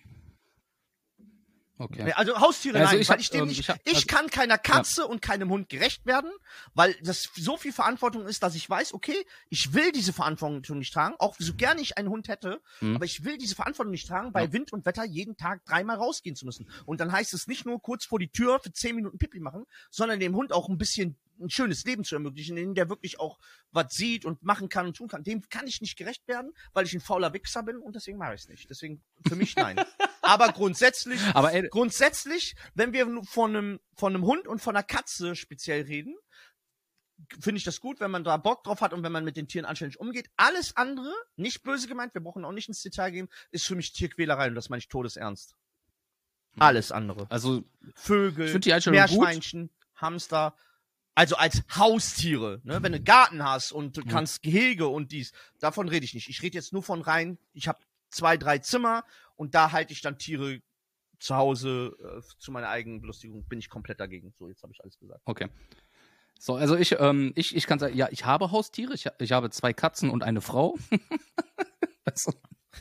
[1.79, 2.11] Okay.
[2.12, 4.07] Also Haustiere Also nein, ich weil hab, ich dem ähm, nicht, ich hab- ich also-
[4.07, 6.31] kann keiner Katze und keinem Hund gerecht werden,
[6.75, 10.95] weil das so viel Verantwortung ist, dass ich weiß, okay, ich will diese Verantwortung nicht
[10.95, 12.97] tragen, auch so gerne ich einen Hund hätte, Mhm.
[12.97, 14.53] aber ich will diese Verantwortung nicht tragen, bei Ja.
[14.53, 16.67] Wind und Wetter jeden Tag dreimal rausgehen zu müssen.
[16.87, 19.67] Und dann heißt es nicht nur kurz vor die Tür für zehn Minuten Pipi machen,
[19.91, 23.20] sondern dem Hund auch ein bisschen ein schönes Leben zu ermöglichen, in dem der wirklich
[23.20, 23.38] auch
[23.70, 25.22] was sieht und machen kann und tun kann.
[25.22, 28.35] Dem kann ich nicht gerecht werden, weil ich ein fauler Wichser bin und deswegen mache
[28.35, 28.70] ich es nicht.
[28.70, 29.77] Deswegen für mich nein.
[30.22, 34.83] aber grundsätzlich Aber ey, Grundsätzlich, wenn wir von einem, von einem Hund und von einer
[34.83, 36.16] Katze speziell reden,
[37.40, 39.49] finde ich das gut, wenn man da Bock drauf hat und wenn man mit den
[39.49, 40.29] Tieren anständig umgeht.
[40.37, 43.92] Alles andere, nicht böse gemeint, wir brauchen auch nicht ins Detail gehen, ist für mich
[43.92, 45.55] Tierquälerei und das meine ich todesernst.
[46.59, 47.27] Alles andere.
[47.31, 48.49] also Vögel.
[48.90, 50.57] Meerschweinchen, Hamster,
[51.17, 52.83] also als Haustiere, ne?
[52.83, 56.29] wenn du Garten hast und du kannst Gehege und dies, davon rede ich nicht.
[56.29, 57.79] Ich rede jetzt nur von rein, ich habe
[58.11, 59.03] zwei, drei Zimmer
[59.35, 60.61] und da halte ich dann Tiere
[61.19, 64.35] zu Hause äh, zu meiner eigenen Belustigung, bin ich komplett dagegen.
[64.39, 65.23] So, jetzt habe ich alles gesagt.
[65.25, 65.49] Okay.
[66.39, 68.93] So, also ich, ähm, ich, ich kann sagen, ja, ich habe Haustiere.
[68.93, 70.77] Ich, ich habe zwei Katzen und eine Frau.
[72.05, 72.35] also,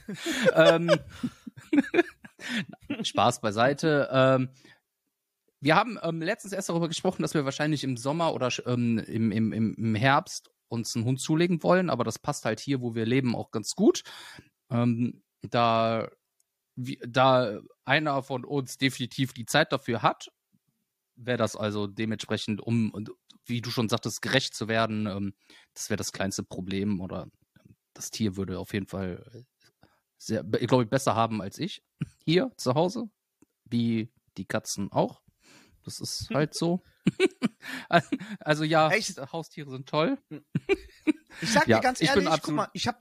[0.53, 0.91] ähm,
[3.01, 4.09] Spaß beiseite.
[4.11, 4.49] Ähm,
[5.61, 9.31] wir haben ähm, letztens erst darüber gesprochen, dass wir wahrscheinlich im Sommer oder ähm, im,
[9.31, 13.05] im, im Herbst uns einen Hund zulegen wollen, aber das passt halt hier, wo wir
[13.05, 14.03] leben, auch ganz gut.
[14.69, 16.09] Ähm, da,
[16.75, 20.31] da einer von uns definitiv die Zeit dafür hat,
[21.15, 22.91] wäre das also dementsprechend um
[23.45, 25.33] wie du schon sagtest, gerecht zu werden, ähm,
[25.73, 29.45] das wäre das kleinste Problem oder ähm, das Tier würde auf jeden Fall
[30.17, 31.83] sehr, glaube ich, besser haben als ich
[32.25, 33.09] hier zu Hause,
[33.65, 35.21] wie die Katzen auch.
[35.85, 36.83] Das ist halt so.
[38.39, 39.17] also ja, Echt?
[39.31, 40.17] Haustiere sind toll.
[41.41, 42.99] Ich sag ja, dir ganz ehrlich, guck mal, ich habe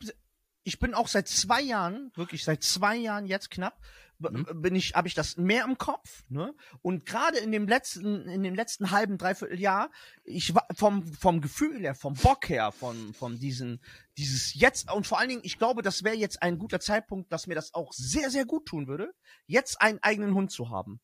[0.64, 3.78] ich bin auch seit zwei Jahren, wirklich seit zwei Jahren jetzt knapp,
[4.18, 4.62] mhm.
[4.62, 6.54] bin ich, habe ich das mehr im Kopf, ne?
[6.80, 9.90] Und gerade in dem letzten, in dem letzten halben, dreiviertel Jahr,
[10.24, 13.82] ich war vom, vom Gefühl her, vom Bock her, von, von diesen,
[14.16, 17.46] dieses jetzt, und vor allen Dingen, ich glaube, das wäre jetzt ein guter Zeitpunkt, dass
[17.46, 19.12] mir das auch sehr, sehr gut tun würde,
[19.46, 21.00] jetzt einen eigenen Hund zu haben.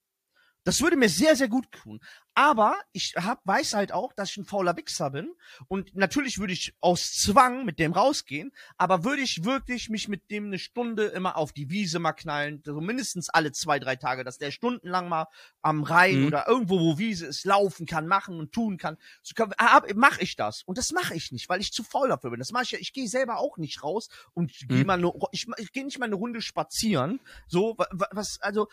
[0.64, 2.00] Das würde mir sehr, sehr gut tun.
[2.34, 5.32] Aber ich hab, weiß halt auch, dass ich ein fauler Wichser bin.
[5.68, 8.52] Und natürlich würde ich aus Zwang mit dem rausgehen.
[8.76, 12.62] Aber würde ich wirklich mich mit dem eine Stunde immer auf die Wiese mal knallen,
[12.64, 15.26] so mindestens alle zwei, drei Tage, dass der stundenlang mal
[15.60, 16.26] am Rhein mhm.
[16.28, 18.96] oder irgendwo, wo Wiese ist, laufen kann, machen und tun kann.
[19.22, 19.34] So
[19.94, 20.62] mache ich das.
[20.62, 22.38] Und das mache ich nicht, weil ich zu faul dafür bin.
[22.38, 24.68] Das mache ich ja, ich gehe selber auch nicht raus und mhm.
[24.68, 27.20] gehe mal eine, ich, ich gehe nicht mal eine Runde spazieren.
[27.48, 27.76] So,
[28.12, 28.68] was, also,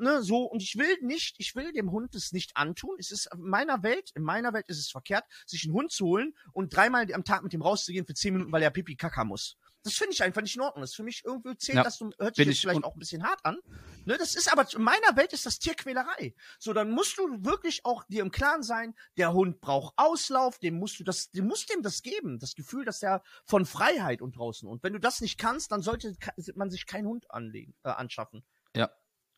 [0.00, 3.28] ne, so, und ich will nicht, ich will dem Hund es nicht antun es ist
[3.32, 6.74] in meiner Welt, in meiner Welt ist es verkehrt, sich einen Hund zu holen und
[6.74, 9.56] dreimal am Tag mit dem rauszugehen für zehn Minuten, weil er Pipi Kaka muss.
[9.84, 10.80] Das finde ich einfach nicht in Ordnung.
[10.80, 12.98] Das ist für mich irgendwie zählt, ja, dass du, hört sich jetzt vielleicht auch ein
[12.98, 13.58] bisschen hart an.
[14.06, 16.34] Ne, das ist aber, in meiner Welt ist das Tierquälerei.
[16.58, 20.78] So, dann musst du wirklich auch dir im Klaren sein, der Hund braucht Auslauf, dem
[20.78, 22.38] musst du das, dem musst dem das geben.
[22.38, 24.66] Das Gefühl, dass er von Freiheit und draußen.
[24.66, 26.16] Und wenn du das nicht kannst, dann sollte
[26.54, 28.42] man sich keinen Hund anlegen, äh, anschaffen.
[28.74, 28.90] Ja,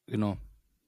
[0.06, 0.36] genau.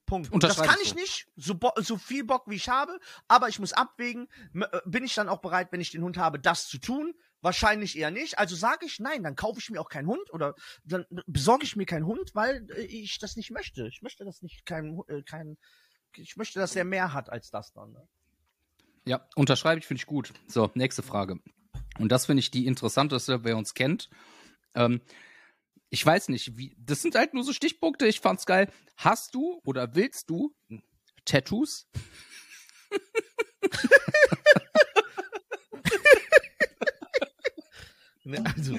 [0.09, 0.31] Punkt.
[0.31, 0.95] Und das kann ich so.
[0.95, 5.13] nicht, so, so viel Bock wie ich habe, aber ich muss abwägen, äh, bin ich
[5.13, 7.13] dann auch bereit, wenn ich den Hund habe, das zu tun?
[7.41, 8.37] Wahrscheinlich eher nicht.
[8.37, 11.75] Also sage ich, nein, dann kaufe ich mir auch keinen Hund oder dann besorge ich
[11.75, 13.87] mir keinen Hund, weil äh, ich das nicht möchte.
[13.87, 15.57] Ich möchte das nicht, kein, äh, kein,
[16.15, 17.91] ich möchte, dass er mehr hat als das dann.
[17.91, 18.07] Ne?
[19.05, 20.33] Ja, unterschreibe ich, finde ich gut.
[20.47, 21.37] So, nächste Frage.
[21.99, 24.09] Und das finde ich die interessanteste, wer uns kennt.
[24.75, 25.01] Ähm,
[25.89, 28.71] ich weiß nicht, wie, das sind halt nur so Stichpunkte, ich fand's geil.
[28.95, 30.53] Hast du oder willst du
[31.25, 31.87] Tattoos?
[38.29, 38.77] Ne, also.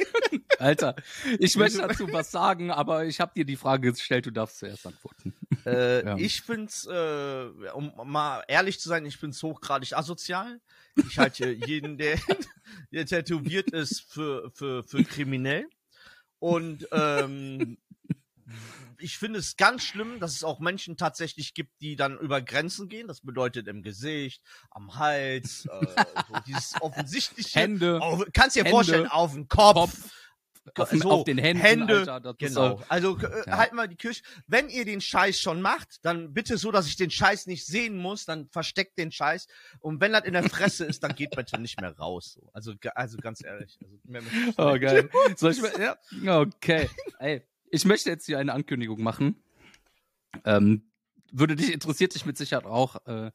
[0.58, 0.96] Alter,
[1.38, 4.86] ich möchte dazu was sagen, aber ich habe dir die Frage gestellt, du darfst zuerst
[4.86, 5.34] antworten.
[5.66, 6.16] Äh, ja.
[6.16, 10.62] Ich find's, äh, um mal ehrlich zu sein, ich find's hochgradig asozial.
[11.06, 12.18] Ich halte jeden, der,
[12.90, 15.68] der tätowiert ist, für, für, für kriminell.
[16.38, 17.78] Und ähm,
[18.98, 22.88] ich finde es ganz schlimm, dass es auch Menschen tatsächlich gibt, die dann über Grenzen
[22.88, 23.08] gehen.
[23.08, 25.86] Das bedeutet im Gesicht, am Hals, äh,
[26.28, 27.58] so dieses offensichtliche.
[27.58, 28.00] Hände.
[28.00, 29.74] Auf, kannst dir Hände, vorstellen, auf dem Kopf.
[29.74, 30.10] Kopf
[30.74, 32.82] auf, so, auf den Händen, Hände, Alter, genau.
[32.88, 33.58] Also äh, ja.
[33.58, 34.22] halt mal die Kirche.
[34.46, 37.96] Wenn ihr den Scheiß schon macht, dann bitte so, dass ich den Scheiß nicht sehen
[37.96, 39.46] muss, dann versteckt den Scheiß.
[39.80, 42.34] Und wenn das in der Fresse ist, dann geht bitte nicht mehr raus.
[42.34, 42.50] So.
[42.52, 43.78] Also, also ganz ehrlich.
[43.82, 44.22] Also, mehr
[44.56, 45.10] oh, geil.
[45.36, 46.40] Soll ich mal, ja?
[46.40, 46.90] Okay.
[47.18, 49.36] Ey, ich möchte jetzt hier eine Ankündigung machen.
[50.44, 50.90] Ähm,
[51.32, 53.06] würde dich, interessiert dich mit Sicherheit auch.
[53.06, 53.30] Äh,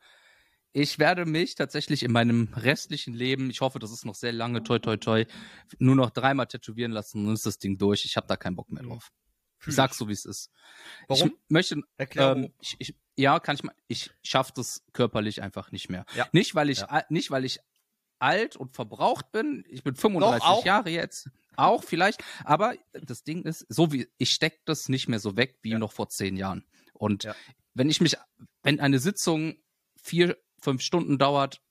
[0.73, 4.63] ich werde mich tatsächlich in meinem restlichen Leben, ich hoffe, das ist noch sehr lange,
[4.63, 5.25] toi toi toi,
[5.79, 8.05] nur noch dreimal tätowieren lassen und ist das Ding durch.
[8.05, 9.11] Ich habe da keinen Bock mehr drauf.
[9.67, 10.49] Ich sag's so, wie es ist.
[11.07, 11.29] Warum?
[11.29, 11.81] Ich möchte,
[12.15, 16.05] ähm, ich, ich, ja, kann ich mal, ich schaffe das körperlich einfach nicht mehr.
[16.15, 16.27] Ja.
[16.31, 17.03] Nicht, weil ich, ja.
[17.09, 17.59] nicht, weil ich
[18.19, 19.63] alt und verbraucht bin.
[19.69, 21.29] Ich bin 35 Jahre jetzt.
[21.57, 22.23] Auch vielleicht.
[22.43, 25.79] Aber das Ding ist, so wie, ich steck das nicht mehr so weg wie ja.
[25.79, 26.65] noch vor zehn Jahren.
[26.93, 27.27] Und
[27.73, 28.15] wenn ich mich,
[28.63, 29.57] wenn eine Sitzung
[30.01, 31.61] vier fünf Stunden dauert,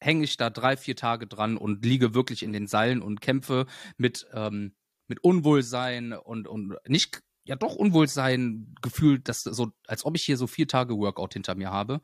[0.00, 3.66] hänge ich da drei, vier Tage dran und liege wirklich in den Seilen und kämpfe
[3.96, 4.74] mit, ähm,
[5.06, 10.36] mit Unwohlsein und, und nicht, ja doch Unwohlsein gefühlt, dass so, als ob ich hier
[10.36, 12.00] so vier Tage Workout hinter mir habe.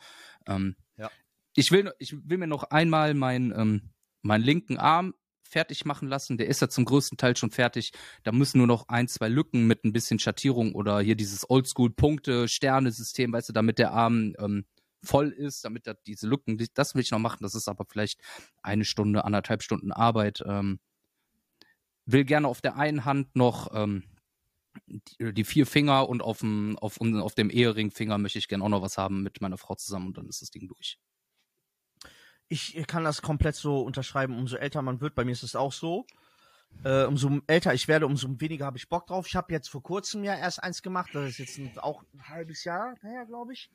[0.47, 1.11] Ähm, ja.
[1.55, 3.91] Ich will, ich will mir noch einmal meinen, ähm,
[4.23, 6.37] meinen linken Arm fertig machen lassen.
[6.37, 7.93] Der ist ja zum größten Teil schon fertig.
[8.23, 13.33] Da müssen nur noch ein, zwei Lücken mit ein bisschen Schattierung oder hier dieses Oldschool-Punkte-Sterne-System,
[13.33, 14.67] weißt du, damit der Arm ähm,
[15.03, 17.43] voll ist, damit da diese Lücken, das will ich noch machen.
[17.43, 18.21] Das ist aber vielleicht
[18.63, 20.43] eine Stunde, anderthalb Stunden Arbeit.
[20.47, 20.81] Ähm,
[22.07, 24.05] will gerne auf der einen Hand noch ähm,
[24.87, 28.69] die, die, vier Finger und auf dem, auf, auf dem Eheringfinger möchte ich gerne auch
[28.69, 30.99] noch was haben mit meiner Frau zusammen und dann ist das Ding durch.
[32.49, 34.39] Ich kann das komplett so unterschreiben.
[34.39, 36.07] Umso älter man wird, bei mir ist es auch so.
[36.85, 39.27] Äh, umso älter ich werde, umso weniger habe ich Bock drauf.
[39.27, 41.11] Ich habe jetzt vor kurzem ja erst eins gemacht.
[41.13, 43.71] Das ist jetzt ein, auch ein halbes Jahr her, glaube ich.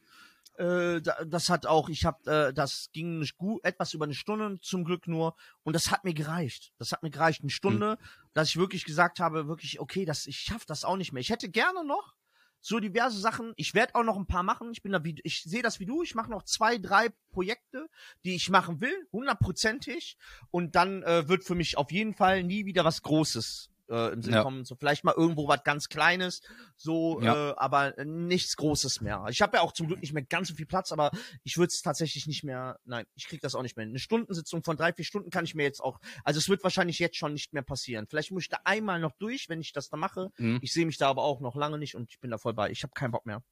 [0.58, 4.86] Äh, das hat auch, ich habe, äh, das ging gut, etwas über eine Stunde zum
[4.86, 6.74] Glück nur und das hat mir gereicht.
[6.78, 8.06] Das hat mir gereicht, eine Stunde, mhm.
[8.34, 11.22] dass ich wirklich gesagt habe, wirklich, okay, das, ich schaff das auch nicht mehr.
[11.22, 12.14] Ich hätte gerne noch
[12.63, 13.54] so diverse Sachen.
[13.58, 14.71] Ich werde auch noch ein paar machen.
[14.71, 16.02] Ich bin da wie, ich sehe das wie du.
[16.02, 17.89] Ich mache noch zwei, drei Projekte,
[18.23, 20.17] die ich machen will, hundertprozentig.
[20.49, 24.22] Und dann äh, wird für mich auf jeden Fall nie wieder was Großes äh, im
[24.22, 24.43] Sinn Ja.
[24.43, 24.65] kommen.
[24.65, 26.41] So vielleicht mal irgendwo was ganz Kleines,
[26.78, 27.52] so, Ja.
[27.52, 29.26] äh, aber nichts Großes mehr.
[29.30, 31.12] Ich habe ja auch zum Glück nicht mehr ganz so viel Platz, aber
[31.43, 32.78] ich würde es tatsächlich nicht mehr.
[32.86, 33.86] Nein, ich krieg das auch nicht mehr.
[33.86, 36.00] Eine Stundensitzung von drei, vier Stunden kann ich mir jetzt auch.
[36.24, 38.08] Also es wird wahrscheinlich jetzt schon nicht mehr passieren.
[38.08, 40.30] Vielleicht muss ich da einmal noch durch, wenn ich das da mache.
[40.38, 40.60] Mhm.
[40.62, 42.69] Ich sehe mich da aber auch noch lange nicht und ich bin da voll bei.
[42.72, 43.43] Ich habe keinen Bock mehr.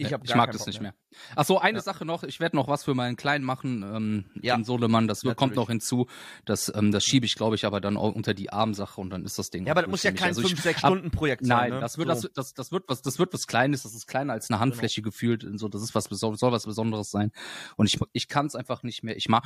[0.00, 0.94] Ich, hab ich mag das Bock nicht mehr.
[1.34, 1.82] Ach so, eine Ja.
[1.82, 2.22] Sache noch.
[2.22, 4.54] Ich werde noch was für meinen Kleinen machen ähm, Ja.
[4.54, 5.08] in Solemann.
[5.08, 5.64] Das wird, kommt Natürlich.
[5.66, 6.06] noch hinzu.
[6.44, 9.24] Das, ähm, das schiebe ich, glaube ich, aber dann auch unter die Armsache und dann
[9.24, 9.66] ist das Ding.
[9.66, 11.58] Ja, aber auch das muss ja kein Also ich 5, 6 hab- Stunden Projekt Nein,
[11.58, 11.70] sein.
[11.70, 11.80] ne?
[11.80, 12.28] das wird so.
[12.28, 13.82] das, das, das wird was, das wird was Kleines.
[13.82, 15.42] Das ist kleiner als eine Handfläche gefühlt.
[15.42, 17.32] und So, das ist was soll was Besonderes sein.
[17.76, 19.16] Und ich, ich kann es einfach nicht mehr.
[19.16, 19.44] Ich mag.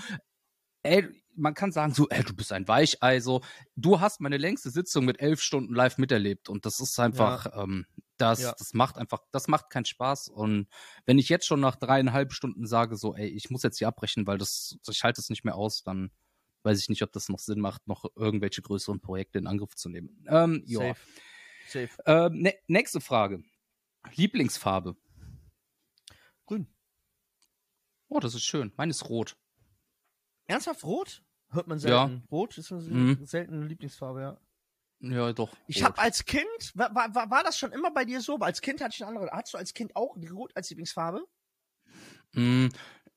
[0.82, 3.20] Ey, man kann sagen so, ey, du bist ein Weichei.
[3.20, 3.42] So,
[3.76, 7.86] du hast meine längste Sitzung mit elf Stunden live miterlebt und das ist einfach, ähm,
[8.16, 8.54] das, Ja.
[8.58, 10.28] das macht einfach, das macht keinen Spaß.
[10.28, 10.68] Und
[11.06, 14.26] wenn ich jetzt schon nach dreieinhalb Stunden sage so, ey, ich muss jetzt hier abbrechen,
[14.26, 16.10] weil das, ich halte es nicht mehr aus, dann
[16.64, 19.88] weiß ich nicht, ob das noch Sinn macht, noch irgendwelche größeren Projekte in Angriff zu
[19.88, 20.24] nehmen.
[20.28, 20.80] Ähm, ja.
[20.80, 21.00] Safe.
[21.68, 21.88] Safe.
[22.06, 23.42] Ähm, ne, nächste Frage.
[24.14, 24.96] Lieblingsfarbe.
[26.46, 26.66] Grün.
[28.08, 28.72] Oh, das ist schön.
[28.76, 29.36] Meine ist rot.
[30.46, 31.22] Ernsthaft rot?
[31.50, 32.06] Hört man Ja.
[32.08, 32.24] selten.
[32.30, 33.24] Rot ist eine Mhm.
[33.26, 34.36] seltene Lieblingsfarbe, ja.
[35.00, 35.50] Ja, doch.
[35.66, 38.36] Ich habe als Kind, war, war, war- das schon immer bei dir so?
[38.38, 39.30] Als Kind hatte ich eine andere.
[39.36, 41.24] Hattest du als Kind auch Rot als Lieblingsfarbe?
[42.34, 42.68] Mm,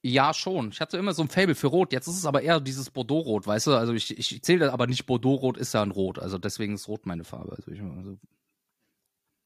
[0.02, 0.70] ja, schon.
[0.70, 1.94] Ich hatte immer so ein Fable für Rot.
[1.94, 3.76] Jetzt ist es aber eher dieses Bordeaux-Rot, weißt du?
[3.76, 6.18] Also ich, ich zähle aber nicht Bordeaux-Rot, ist ja ein Rot.
[6.20, 7.54] Also deswegen ist Rot meine Farbe.
[7.56, 8.18] Also ich, also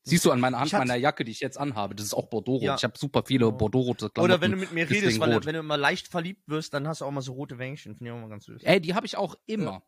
[0.04, 2.28] Siehst du an meiner Hand Ich meiner Jacke, die ich jetzt anhabe, das ist auch
[2.30, 2.64] Bordeaux-Rot.
[2.64, 2.76] Ja.
[2.76, 3.52] Ich habe super viele Ja.
[3.52, 4.32] Bordeaux-rote Klamotten.
[4.34, 5.46] Oder wenn du mit mir redest, weil rot.
[5.46, 7.96] wenn du immer leicht verliebt wirst, dann hast du auch mal so rote Wänkchen.
[7.96, 8.64] Finde ich auch mal ganz süß.
[8.64, 9.84] Ey, die habe ich auch immer.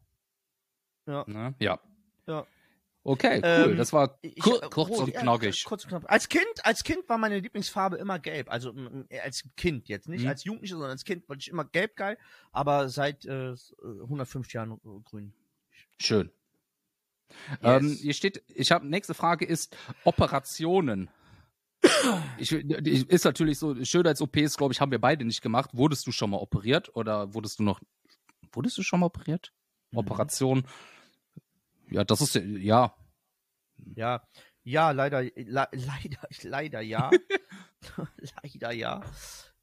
[1.08, 1.24] Ja.
[1.28, 1.56] Ne?
[1.60, 1.80] Ja.
[2.28, 2.46] Ja.
[3.04, 3.72] Okay, cool.
[3.72, 5.64] Ähm, das war Ich- kur äh, kurz rot, und ja, knackig.
[5.66, 6.04] kurz und knapp.
[6.12, 8.52] Als Kind, als Kind war meine Lieblingsfarbe immer gelb.
[8.52, 8.76] Also
[9.24, 10.28] als Kind jetzt, nicht Mhm.
[10.28, 12.20] als Jugendlicher, sondern als Kind wollte ich immer gelb geil.
[12.52, 13.56] Aber seit äh,
[14.04, 15.34] 150 Jahren äh, grün.
[16.00, 16.30] Schön.
[17.52, 17.84] Yes.
[17.84, 21.10] Ähm, hier steht, ich habe nächste Frage ist Operationen.
[22.38, 25.72] Ich, die- ist natürlich so, Schönheits-OPs, glaube ich, haben wir beide nicht gemacht.
[25.74, 27.82] Wurdest du schon mal operiert oder wurdest du noch,
[28.52, 29.52] wurdest du schon mal operiert?
[29.92, 29.98] Mhm.
[30.00, 30.64] Operation.
[31.90, 32.96] Ja, das ist, ja,
[33.96, 34.28] Ja,
[34.64, 35.32] ja, leider, le
[35.72, 37.10] leider, leider ja.
[38.44, 39.02] leider ja.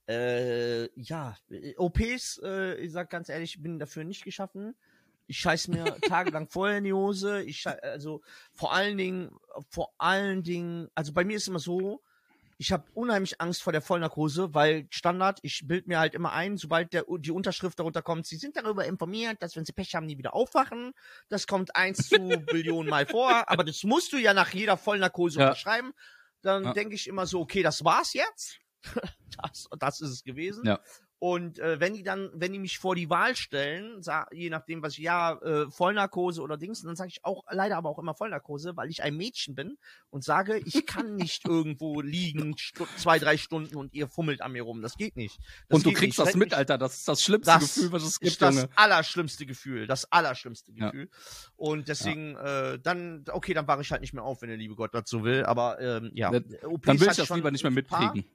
[0.09, 1.37] Äh, ja,
[1.77, 4.75] OPs, äh, ich sag ganz ehrlich, ich bin dafür nicht geschaffen.
[5.29, 7.43] Ich scheiß mir tagelang vorher in die Hose.
[7.43, 9.31] Ich also vor allen Dingen,
[9.69, 12.03] vor allen Dingen, also bei mir ist immer so,
[12.57, 16.57] ich habe unheimlich Angst vor der Vollnarkose, weil Standard, ich bild mir halt immer ein,
[16.57, 20.07] sobald der, die Unterschrift darunter kommt, sie sind darüber informiert, dass wenn sie Pech haben,
[20.07, 20.93] nie wieder aufwachen.
[21.29, 25.39] Das kommt eins zu Billionen Mal vor, aber das musst du ja nach jeder Vollnarkose
[25.39, 25.49] Ja.
[25.51, 25.93] unterschreiben.
[26.43, 26.73] Dann Ja.
[26.73, 28.59] denke ich immer so, okay, das war's jetzt.
[29.43, 30.67] das, das ist es gewesen.
[30.67, 30.81] Ja.
[31.21, 34.83] Und äh, wenn die dann, wenn die mich vor die Wahl stellen, sa- je nachdem,
[34.83, 38.15] was ich, ja, äh, Vollnarkose oder Dings, dann sage ich auch leider aber auch immer
[38.15, 39.79] Vollnarkose, weil ich ein Mädchen bin
[40.11, 42.55] und sage, ich kann nicht irgendwo liegen
[42.99, 44.81] zwei, drei Stunden und ihr fummelt an mir rum.
[44.81, 45.39] Das geht nicht.
[45.69, 46.29] Das und du kriegst nicht.
[46.29, 46.79] das mit, Alter.
[46.79, 48.69] Das ist das schlimmste Das Gefühl, was es gibt, ist das Junge.
[48.77, 50.91] allerschlimmste Gefühl, das allerschlimmste Ja.
[50.91, 51.09] Gefühl.
[51.57, 54.77] Und deswegen, äh, dann, okay, dann wache ich halt nicht mehr auf, wenn der liebe
[54.77, 55.45] Gott so will.
[55.45, 58.15] Aber ähm, ja, Dann- OPs Dann will ich das lieber nicht mehr ein paar.
[58.15, 58.31] mitkriegen.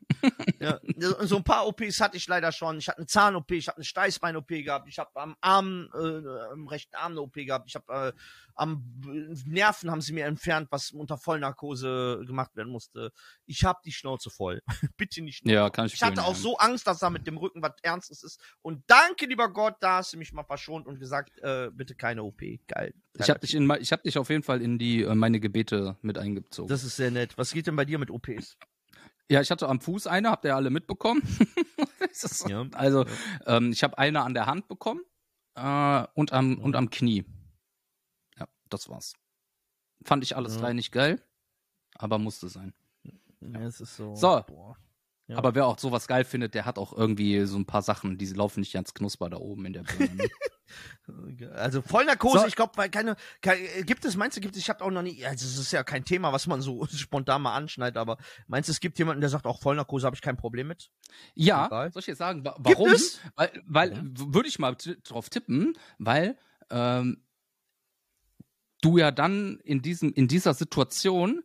[0.59, 0.79] Ja,
[1.21, 2.72] so ein paar OPs hatte ich leider schon.
[2.77, 6.67] Ich hatte eine Zahn-OP, ich habe eine Steißbein-OP gehabt, ich habe am Arm, äh, am
[6.67, 8.19] rechten Arm eine OP gehabt, ich habe äh,
[8.55, 8.83] am
[9.45, 13.11] Nerven haben sie mir entfernt, was unter Vollnarkose gemacht werden musste.
[13.45, 14.61] Ich habe die Schnauze voll.
[14.97, 15.45] Bitte nicht.
[15.47, 18.23] Ja, kann ich Ich hatte auch so Angst, dass da mit dem Rücken was Ernstes
[18.23, 18.39] ist.
[18.61, 22.23] Und danke, lieber Gott, da hast du mich mal verschont und gesagt, äh, bitte keine
[22.23, 22.41] OP.
[22.67, 22.93] Geil.
[23.17, 25.97] Ich habe dich, in, ich hab dich auf jeden Fall in die äh, meine Gebete
[26.01, 26.69] mit eingezogen.
[26.69, 27.37] Das ist sehr nett.
[27.37, 28.57] Was geht denn bei dir mit OPs?
[29.29, 31.21] ja, ich hatte am Fuß eine, habt ihr alle mitbekommen?
[32.49, 32.65] Ja.
[32.73, 33.05] Also,
[33.45, 35.01] ähm, ich habe eine an der Hand bekommen
[35.55, 37.25] äh, und, am, und am Knie.
[38.37, 39.13] Ja, das war's.
[40.03, 40.61] Fand ich alles Ja.
[40.61, 41.21] drei nicht geil,
[41.95, 42.73] aber musste sein.
[43.41, 44.15] Ja, es ist so.
[44.15, 44.43] So.
[44.47, 44.77] Boah.
[45.27, 45.37] Ja.
[45.37, 48.25] Aber wer auch sowas geil findet, der hat auch irgendwie so ein paar Sachen, die
[48.27, 50.13] laufen nicht ganz knusper da oben in der Birne.
[50.15, 50.29] Ne?
[51.53, 52.47] Also Vollnarkose, So.
[52.47, 55.03] ich glaube, weil keine, keine, gibt es, meinst du, gibt es, ich habe auch noch
[55.03, 58.69] nie, also es ist ja kein Thema, was man so spontan mal anschneidet, aber meinst
[58.69, 60.89] du, es gibt jemanden, der sagt, auch Vollnarkose habe ich kein Problem mit?
[61.35, 61.91] ja, Egal.
[61.91, 62.91] soll ich jetzt sagen, wa Gibt warum?
[62.91, 63.19] es?
[63.35, 66.37] Weil, weil w- würde ich mal drauf tippen, weil
[66.71, 67.21] ähm,
[68.81, 71.43] du ja dann in diesem in dieser Situation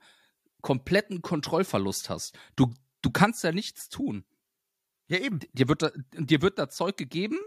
[0.63, 2.37] kompletten Kontrollverlust hast.
[2.57, 2.73] Du
[3.09, 4.25] du kannst ja nichts tun.
[5.09, 5.41] Ja, eben.
[5.53, 7.39] Dir wird da, dir wird da Zeug gegeben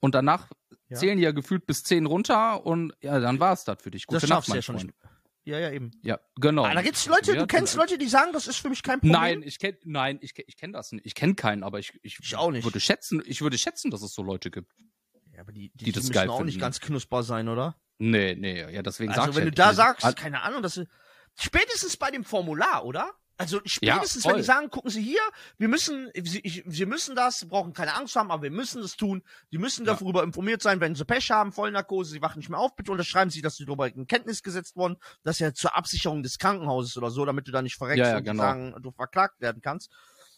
[0.00, 0.50] und danach
[0.88, 0.96] Ja.
[0.98, 4.06] zählen die ja gefühlt bis zehn runter und ja, dann war es das für dich.
[4.06, 4.86] Gute das Nacht, mein ja schon Freund.
[4.88, 4.98] nicht.
[5.44, 5.92] Ja, ja, eben.
[6.02, 6.64] Ja, genau.
[6.64, 7.84] Ah, da gibt's Leute, Ja, du kennst genau.
[7.84, 9.12] Leute, die sagen, das ist für mich kein Problem.
[9.20, 11.06] Nein, ich kenn, nein, ich, ich kenne das nicht.
[11.06, 12.64] Ich kenne keinen, aber ich, ich, Ich auch nicht.
[12.64, 14.72] würde schätzen, ich würde schätzen, dass es so Leute gibt.
[15.32, 16.60] Ja, aber die, die, die das müssen geil auch nicht finden.
[16.62, 17.76] ganz knusper sein, oder?
[17.98, 20.74] Nee, nee, ja, deswegen sag Also ich wenn ja, du da sagst, keine Ahnung, dass
[20.74, 20.86] du,
[21.38, 23.12] spätestens bei dem Formular, oder?
[23.38, 24.40] Also spätestens, wenn voll.
[24.40, 25.20] die sagen, gucken Sie hier,
[25.58, 28.80] wir müssen, Sie, ich, Sie müssen das, Sie brauchen keine Angst haben, aber wir müssen
[28.80, 29.22] das tun.
[29.50, 29.94] Sie müssen Ja.
[29.94, 33.30] darüber informiert sein, wenn Sie Pech haben, Vollnarkose, Sie wachen nicht mehr auf, bitte unterschreiben
[33.30, 34.96] Sie, dass Sie darüber in Kenntnis gesetzt wurden.
[35.22, 38.08] Das ist ja zur Absicherung des Krankenhauses oder so, damit du da nicht verreckst Ja,
[38.10, 38.42] ja, und die genau.
[38.42, 39.90] sagen, du verklagt werden kannst.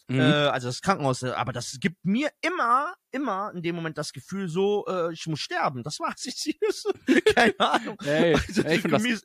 [0.09, 0.21] Mhm.
[0.21, 4.49] Äh, also das Krankenhaus, aber das gibt mir immer, immer in dem Moment das Gefühl
[4.49, 5.83] so, äh, ich muss sterben.
[5.83, 6.25] Das war's.
[6.25, 6.59] Ich,
[7.37, 7.97] keine Ahnung.
[8.05, 9.23] Ey, Also, ey, ich das,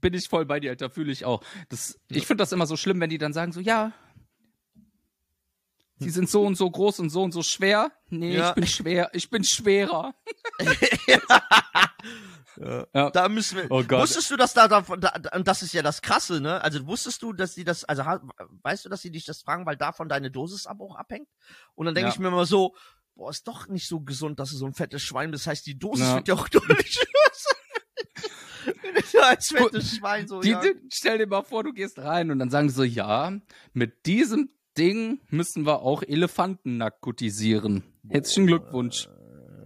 [0.00, 1.42] bin ich voll bei dir, Alter, fühle ich auch.
[1.68, 3.92] Das, Ich finde das immer so schlimm, wenn die dann sagen so, ja,
[5.98, 7.92] sie sind so und so groß und so und so schwer.
[8.08, 8.48] Nee, Ja.
[8.50, 10.14] ich bin schwer, ich bin schwerer.
[11.06, 11.18] Ja.
[12.92, 13.10] Ja.
[13.10, 13.70] Da müssen wir.
[13.70, 14.02] Oh Gott.
[14.02, 16.62] Wusstest du, dass da, da, da, und das ist ja das Krasse, ne?
[16.62, 18.02] Also wusstest du, dass die das, also
[18.62, 21.28] weißt du, dass sie dich das fragen, weil davon deine Dosis aber auch abhängt?
[21.74, 22.76] Und dann denke ich mir immer so,
[23.14, 25.46] boah, ist doch nicht so gesund, dass du so ein fettes Schwein bist.
[25.46, 27.56] Das heißt, die Dosis wird ja auch deutlich größer.
[28.82, 30.62] Wenn du so als fettes Schwein so, Die, ja.
[30.92, 33.32] stell dir mal vor, du gehst rein und dann sagen die so, ja,
[33.72, 37.84] mit diesem Ding müssen wir auch Elefanten narkotisieren.
[38.08, 39.08] Herzlichen Glückwunsch.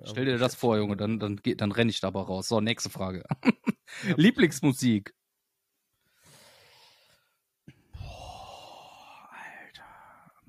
[0.04, 2.48] Stell dir das vor, Junge, dann, dann, geht, dann renn ich da aber raus.
[2.48, 3.24] So, nächste Frage.
[4.16, 5.14] Lieblingsmusik.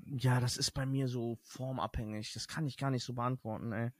[0.08, 2.32] Ja, das ist bei mir so formabhängig.
[2.32, 3.90] Das kann ich gar nicht so beantworten, ey.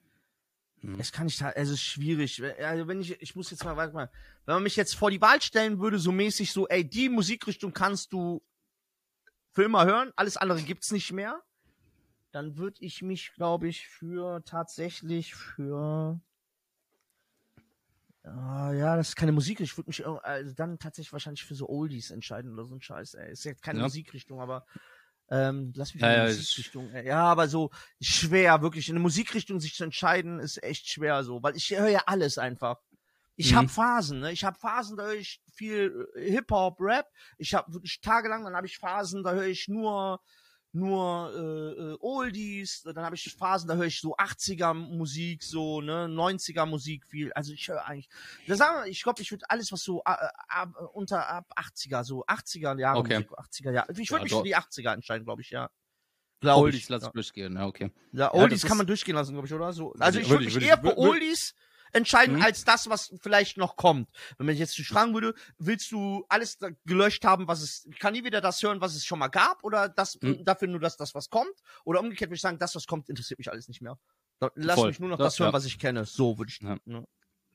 [0.86, 1.00] Hm.
[1.00, 2.42] Es kann ich es ist schwierig.
[2.60, 4.10] Also wenn ich, ich muss jetzt mal, warte mal,
[4.44, 7.72] wenn man mich jetzt vor die Wahl stellen würde, so mäßig so, ey, die Musikrichtung
[7.72, 8.40] kannst du
[9.50, 11.42] für immer hören, alles andere gibt's nicht mehr,
[12.30, 16.20] dann würde ich mich, glaube ich, für tatsächlich für
[18.22, 19.64] Ah, ja, das ist keine Musikrichtung.
[19.72, 22.82] Ich würde mich irg- also dann tatsächlich wahrscheinlich für so Oldies entscheiden oder so ein
[22.82, 23.30] Scheiß, ey.
[23.30, 23.84] Ist jetzt keine Ja.
[23.84, 24.66] Musikrichtung, aber
[25.30, 26.90] ähm, lass mich Ja, in die ich- Musikrichtung.
[26.92, 27.06] ey.
[27.06, 27.70] Ja, aber so
[28.00, 28.88] schwer, wirklich.
[28.88, 32.38] In eine Musikrichtung sich zu entscheiden, ist echt schwer so, weil ich höre ja alles
[32.38, 32.78] einfach.
[33.36, 33.56] Ich Mhm.
[33.56, 34.32] hab Phasen, ne?
[34.32, 37.06] Ich hab Phasen, da höre ich viel äh, Hip-Hop, Rap.
[37.38, 40.20] Ich habe wirklich tagelang, dann habe ich Phasen, da höre ich nur
[40.76, 45.80] nur äh, äh, Oldies, dann habe ich Phasen, da höre ich so 80er Musik, so
[45.80, 47.32] ne 90er Musik viel.
[47.32, 48.08] Also ich höre eigentlich,
[48.46, 50.14] da sagen wir, ich glaube, ich würde alles was so äh,
[50.48, 53.14] ab, unter ab 80er, so 80er Jahre Okay.
[53.14, 53.92] Musik, 80er Jahre.
[53.92, 54.38] Ich würde Ja, mich doch.
[54.38, 55.70] für die 80er entscheiden, glaube ich, ja.
[56.40, 56.88] Glaube Oldies ich.
[56.90, 57.12] lass ich ja.
[57.12, 57.90] durchgehen, ja, okay.
[58.12, 59.72] Ja, Ja, Oldies das kann man durchgehen lassen, glaube ich, oder?
[59.72, 59.94] So.
[59.98, 61.54] Also ich Würde ich- mich eher ich- für Oldies
[61.92, 62.42] entscheiden, Mhm.
[62.42, 64.08] als das, was vielleicht noch kommt.
[64.38, 68.12] Wenn man jetzt dich fragen würde, willst du alles gelöscht haben, was es, ich kann
[68.12, 70.44] nie wieder das hören, was es schon mal gab, oder das, Mhm.
[70.44, 71.54] dafür nur das, das, was kommt?
[71.84, 73.98] Oder umgekehrt würde ich sagen, das, was kommt, interessiert mich alles nicht mehr.
[74.54, 74.88] Lass Voll.
[74.88, 75.52] mich nur noch Ja, das hören, ja.
[75.54, 76.04] was ich kenne.
[76.04, 76.60] So würde ich.
[76.60, 76.76] Ja.
[76.84, 77.06] Ne?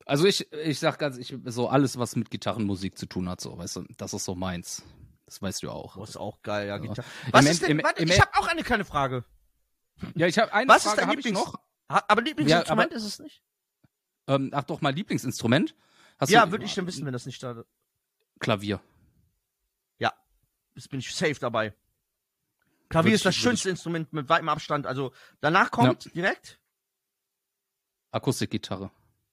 [0.06, 3.56] Also ich, ich sag ganz, ich, so alles, was mit Gitarrenmusik zu tun hat, so,
[3.58, 4.84] weißt du, das ist so meins.
[5.28, 5.96] Das weißt du ja auch.
[5.96, 6.78] Boah, ist auch geil, ja.
[6.78, 6.82] Ja.
[6.84, 6.96] Im
[7.32, 9.24] Was End- ist denn, im- warte, im ich habe auch eine kleine Frage.
[10.16, 11.56] Ja, ich habe eine Was ist Frage dein hab ich Lieblings- noch.
[11.88, 13.44] Aber Lieblingsinstrument aber- ist es nicht?
[14.28, 15.76] Ähm, ach doch mal Lieblingsinstrument.
[16.20, 17.64] Hast ja, würde ich dann wissen, wenn das nicht da.
[18.40, 18.82] Klavier.
[20.74, 21.74] Jetzt bin ich safe dabei.
[22.88, 24.88] Klavier Würd ist das ich- schönste Instrument mit weitem Abstand.
[24.88, 25.12] Also
[25.42, 26.62] danach kommt direkt.
[28.12, 28.90] Akustikgitarre.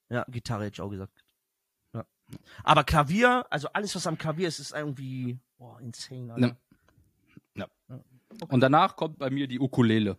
[0.09, 1.25] Ja, Gitarre hätte ich auch gesagt.
[1.95, 2.05] Ja.
[2.65, 6.33] Aber Klavier, also alles, was am Klavier ist, ist irgendwie boah, insane.
[6.35, 6.57] Alter.
[7.55, 7.69] Ne.
[8.49, 10.19] Und danach kommt bei mir die Ukulele.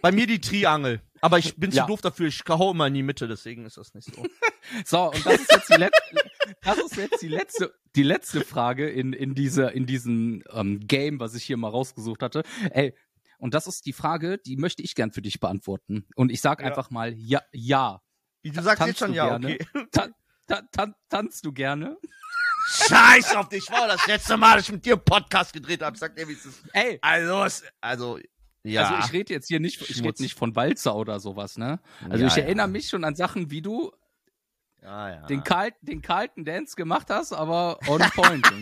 [0.00, 1.02] Bei mir die Triangel.
[1.26, 1.86] Aber ich bin zu Ja.
[1.86, 4.24] doof dafür, ich hau immer in die Mitte, deswegen ist das nicht so.
[4.84, 6.30] So, und das ist jetzt die letzte,
[6.62, 11.20] das ist jetzt die letzte, die letzte Frage in, in dieser, in diesem ähm, Game,
[11.20, 12.42] was ich hier mal rausgesucht hatte.
[12.72, 12.92] Ey,
[13.38, 16.06] und das ist die Frage, die möchte ich gern für dich beantworten.
[16.16, 16.66] Und ich sag Ja.
[16.66, 18.00] einfach mal ja, ja.
[18.42, 19.54] Du sagst Tanzt jetzt schon ja, gerne?
[19.54, 19.86] okay.
[19.92, 20.08] Ta
[20.48, 21.96] ta tan tanzt du gerne?
[22.68, 25.96] Scheiß auf dich, war das letzte Mal, dass ich mit dir einen Podcast gedreht habe.
[25.96, 26.64] Sag dir, wie es ist.
[26.72, 27.46] Ey, Also,
[27.80, 28.18] also,
[28.72, 28.88] ja.
[28.88, 31.80] also ich rede jetzt hier nicht, ich rede nicht von Walzer oder sowas, ne?
[32.08, 32.42] Also Ja, ich ja.
[32.42, 33.92] erinnere mich schon an Sachen, wie du
[34.82, 35.26] ja, ja.
[35.26, 38.46] den, kalt, den kalten Dance gemacht hast, aber on point.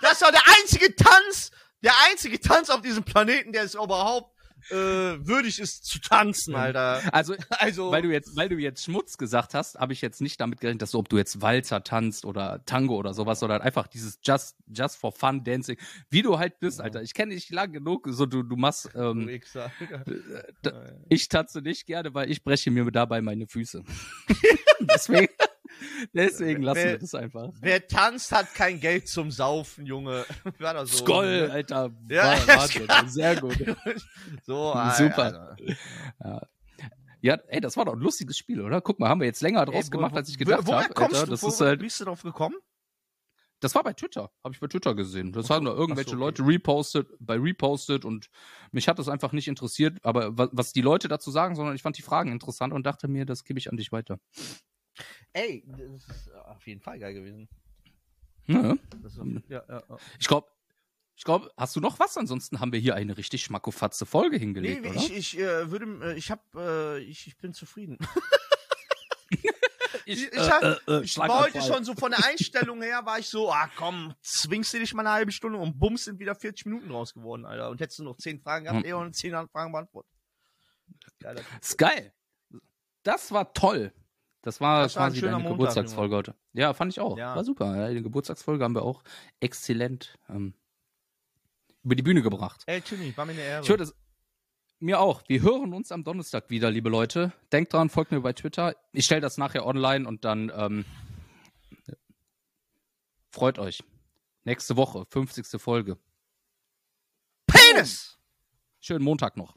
[0.00, 1.50] Das war der einzige Tanz,
[1.82, 4.33] der einzige Tanz auf diesem Planeten, der es überhaupt
[4.70, 7.02] äh, würdig ist zu tanzen, Alter.
[7.12, 10.40] also Also, weil du jetzt, weil du jetzt Schmutz gesagt hast, habe ich jetzt nicht
[10.40, 13.86] damit gerechnet, dass du, ob du jetzt Walzer tanzt oder Tango oder sowas, sondern einfach
[13.86, 15.76] dieses Just, just for fun Dancing,
[16.10, 17.02] wie du halt bist, Alter.
[17.02, 19.70] Ich kenne dich lang genug, so du, du machst, ähm, Wichser.
[20.62, 23.82] da- ich tanze nicht gerne, weil ich breche mir dabei meine Füße.
[24.80, 25.28] deswegen,
[26.12, 27.48] deswegen lassen Wer- wir das einfach.
[27.60, 30.24] Wer tanzt, hat kein Geld zum Saufen, Junge.
[30.58, 31.04] War das so?
[31.04, 31.52] Skoll, ne?
[31.52, 31.90] Alter.
[32.08, 33.56] Ja, Wa- Wahnsinn, sehr gut.
[34.46, 35.56] So, ah, Super.
[36.18, 36.40] Also.
[37.20, 38.80] Ja, ey, das war doch ein lustiges Spiel, oder?
[38.82, 40.94] Guck mal, haben wir jetzt länger draus Ey, gemacht, wo- als ich gedacht woher habe.
[40.94, 41.26] kommst Alter.
[41.26, 41.30] du?
[41.30, 42.56] Das Wo, ist halt, Wie bist du drauf gekommen?
[43.60, 45.32] das war bei Twitter, habe ich bei Twitter gesehen.
[45.32, 46.18] Das haben da irgendwelche okay.
[46.18, 48.28] Leute repostet, bei repostet und
[48.72, 51.80] mich hat das einfach nicht interessiert, aber was, was die Leute dazu sagen, sondern ich
[51.80, 54.18] fand die Fragen interessant und dachte mir, das gebe ich an dich weiter.
[55.32, 57.48] Ey, das ist auf jeden Fall geil gewesen.
[58.46, 58.76] Ja.
[59.02, 59.96] Das auf, ja, ja, ja.
[60.18, 60.48] Ich glaube,
[61.16, 62.16] ich glaube, hast du noch was?
[62.16, 64.94] Ansonsten haben wir hier eine richtig schmackofatze Folge Nee, hingelegt, oder?
[64.96, 67.98] ich, ich äh, würde, äh, ich hab, äh, ich, ich bin zufrieden.
[70.06, 73.28] ich, ich hab- äh, Ich war heute schon so von der Einstellung her, war ich
[73.28, 76.66] so, ah komm, zwingst du dich mal eine halbe Stunde und bums sind wieder 40
[76.66, 77.70] Minuten raus geworden, Alter.
[77.70, 78.86] Und hättest du noch 10 Fragen gehabt, Hm.
[78.86, 80.10] eher und 10 Fragen beantwortet.
[81.20, 81.62] Geiler Typ.
[81.62, 82.12] ist geil.
[83.02, 83.92] Das war toll.
[84.44, 86.34] Das war Das war quasi schöner deine Geburtstagsfolge heute.
[86.52, 87.16] Ja, fand ich auch.
[87.16, 87.34] Ja.
[87.34, 87.88] War super.
[87.90, 89.02] Die Geburtstagsfolge haben wir auch
[89.40, 90.52] exzellent ähm,
[91.82, 92.62] über die Bühne gebracht.
[92.66, 93.62] Ey, Tini, war mir eine Ehre.
[93.62, 93.94] Ich würde es
[94.80, 95.22] mir auch.
[95.28, 97.32] Wir hören uns am Donnerstag wieder, liebe Leute.
[97.52, 98.76] Denkt dran, folgt mir bei Twitter.
[98.92, 100.84] Ich stelle das nachher online und dann ähm,
[103.30, 103.82] freut euch.
[104.44, 105.58] Nächste Woche, 50.
[105.58, 105.96] Folge.
[107.46, 108.18] Penis!
[108.78, 109.56] Schönen Montag noch.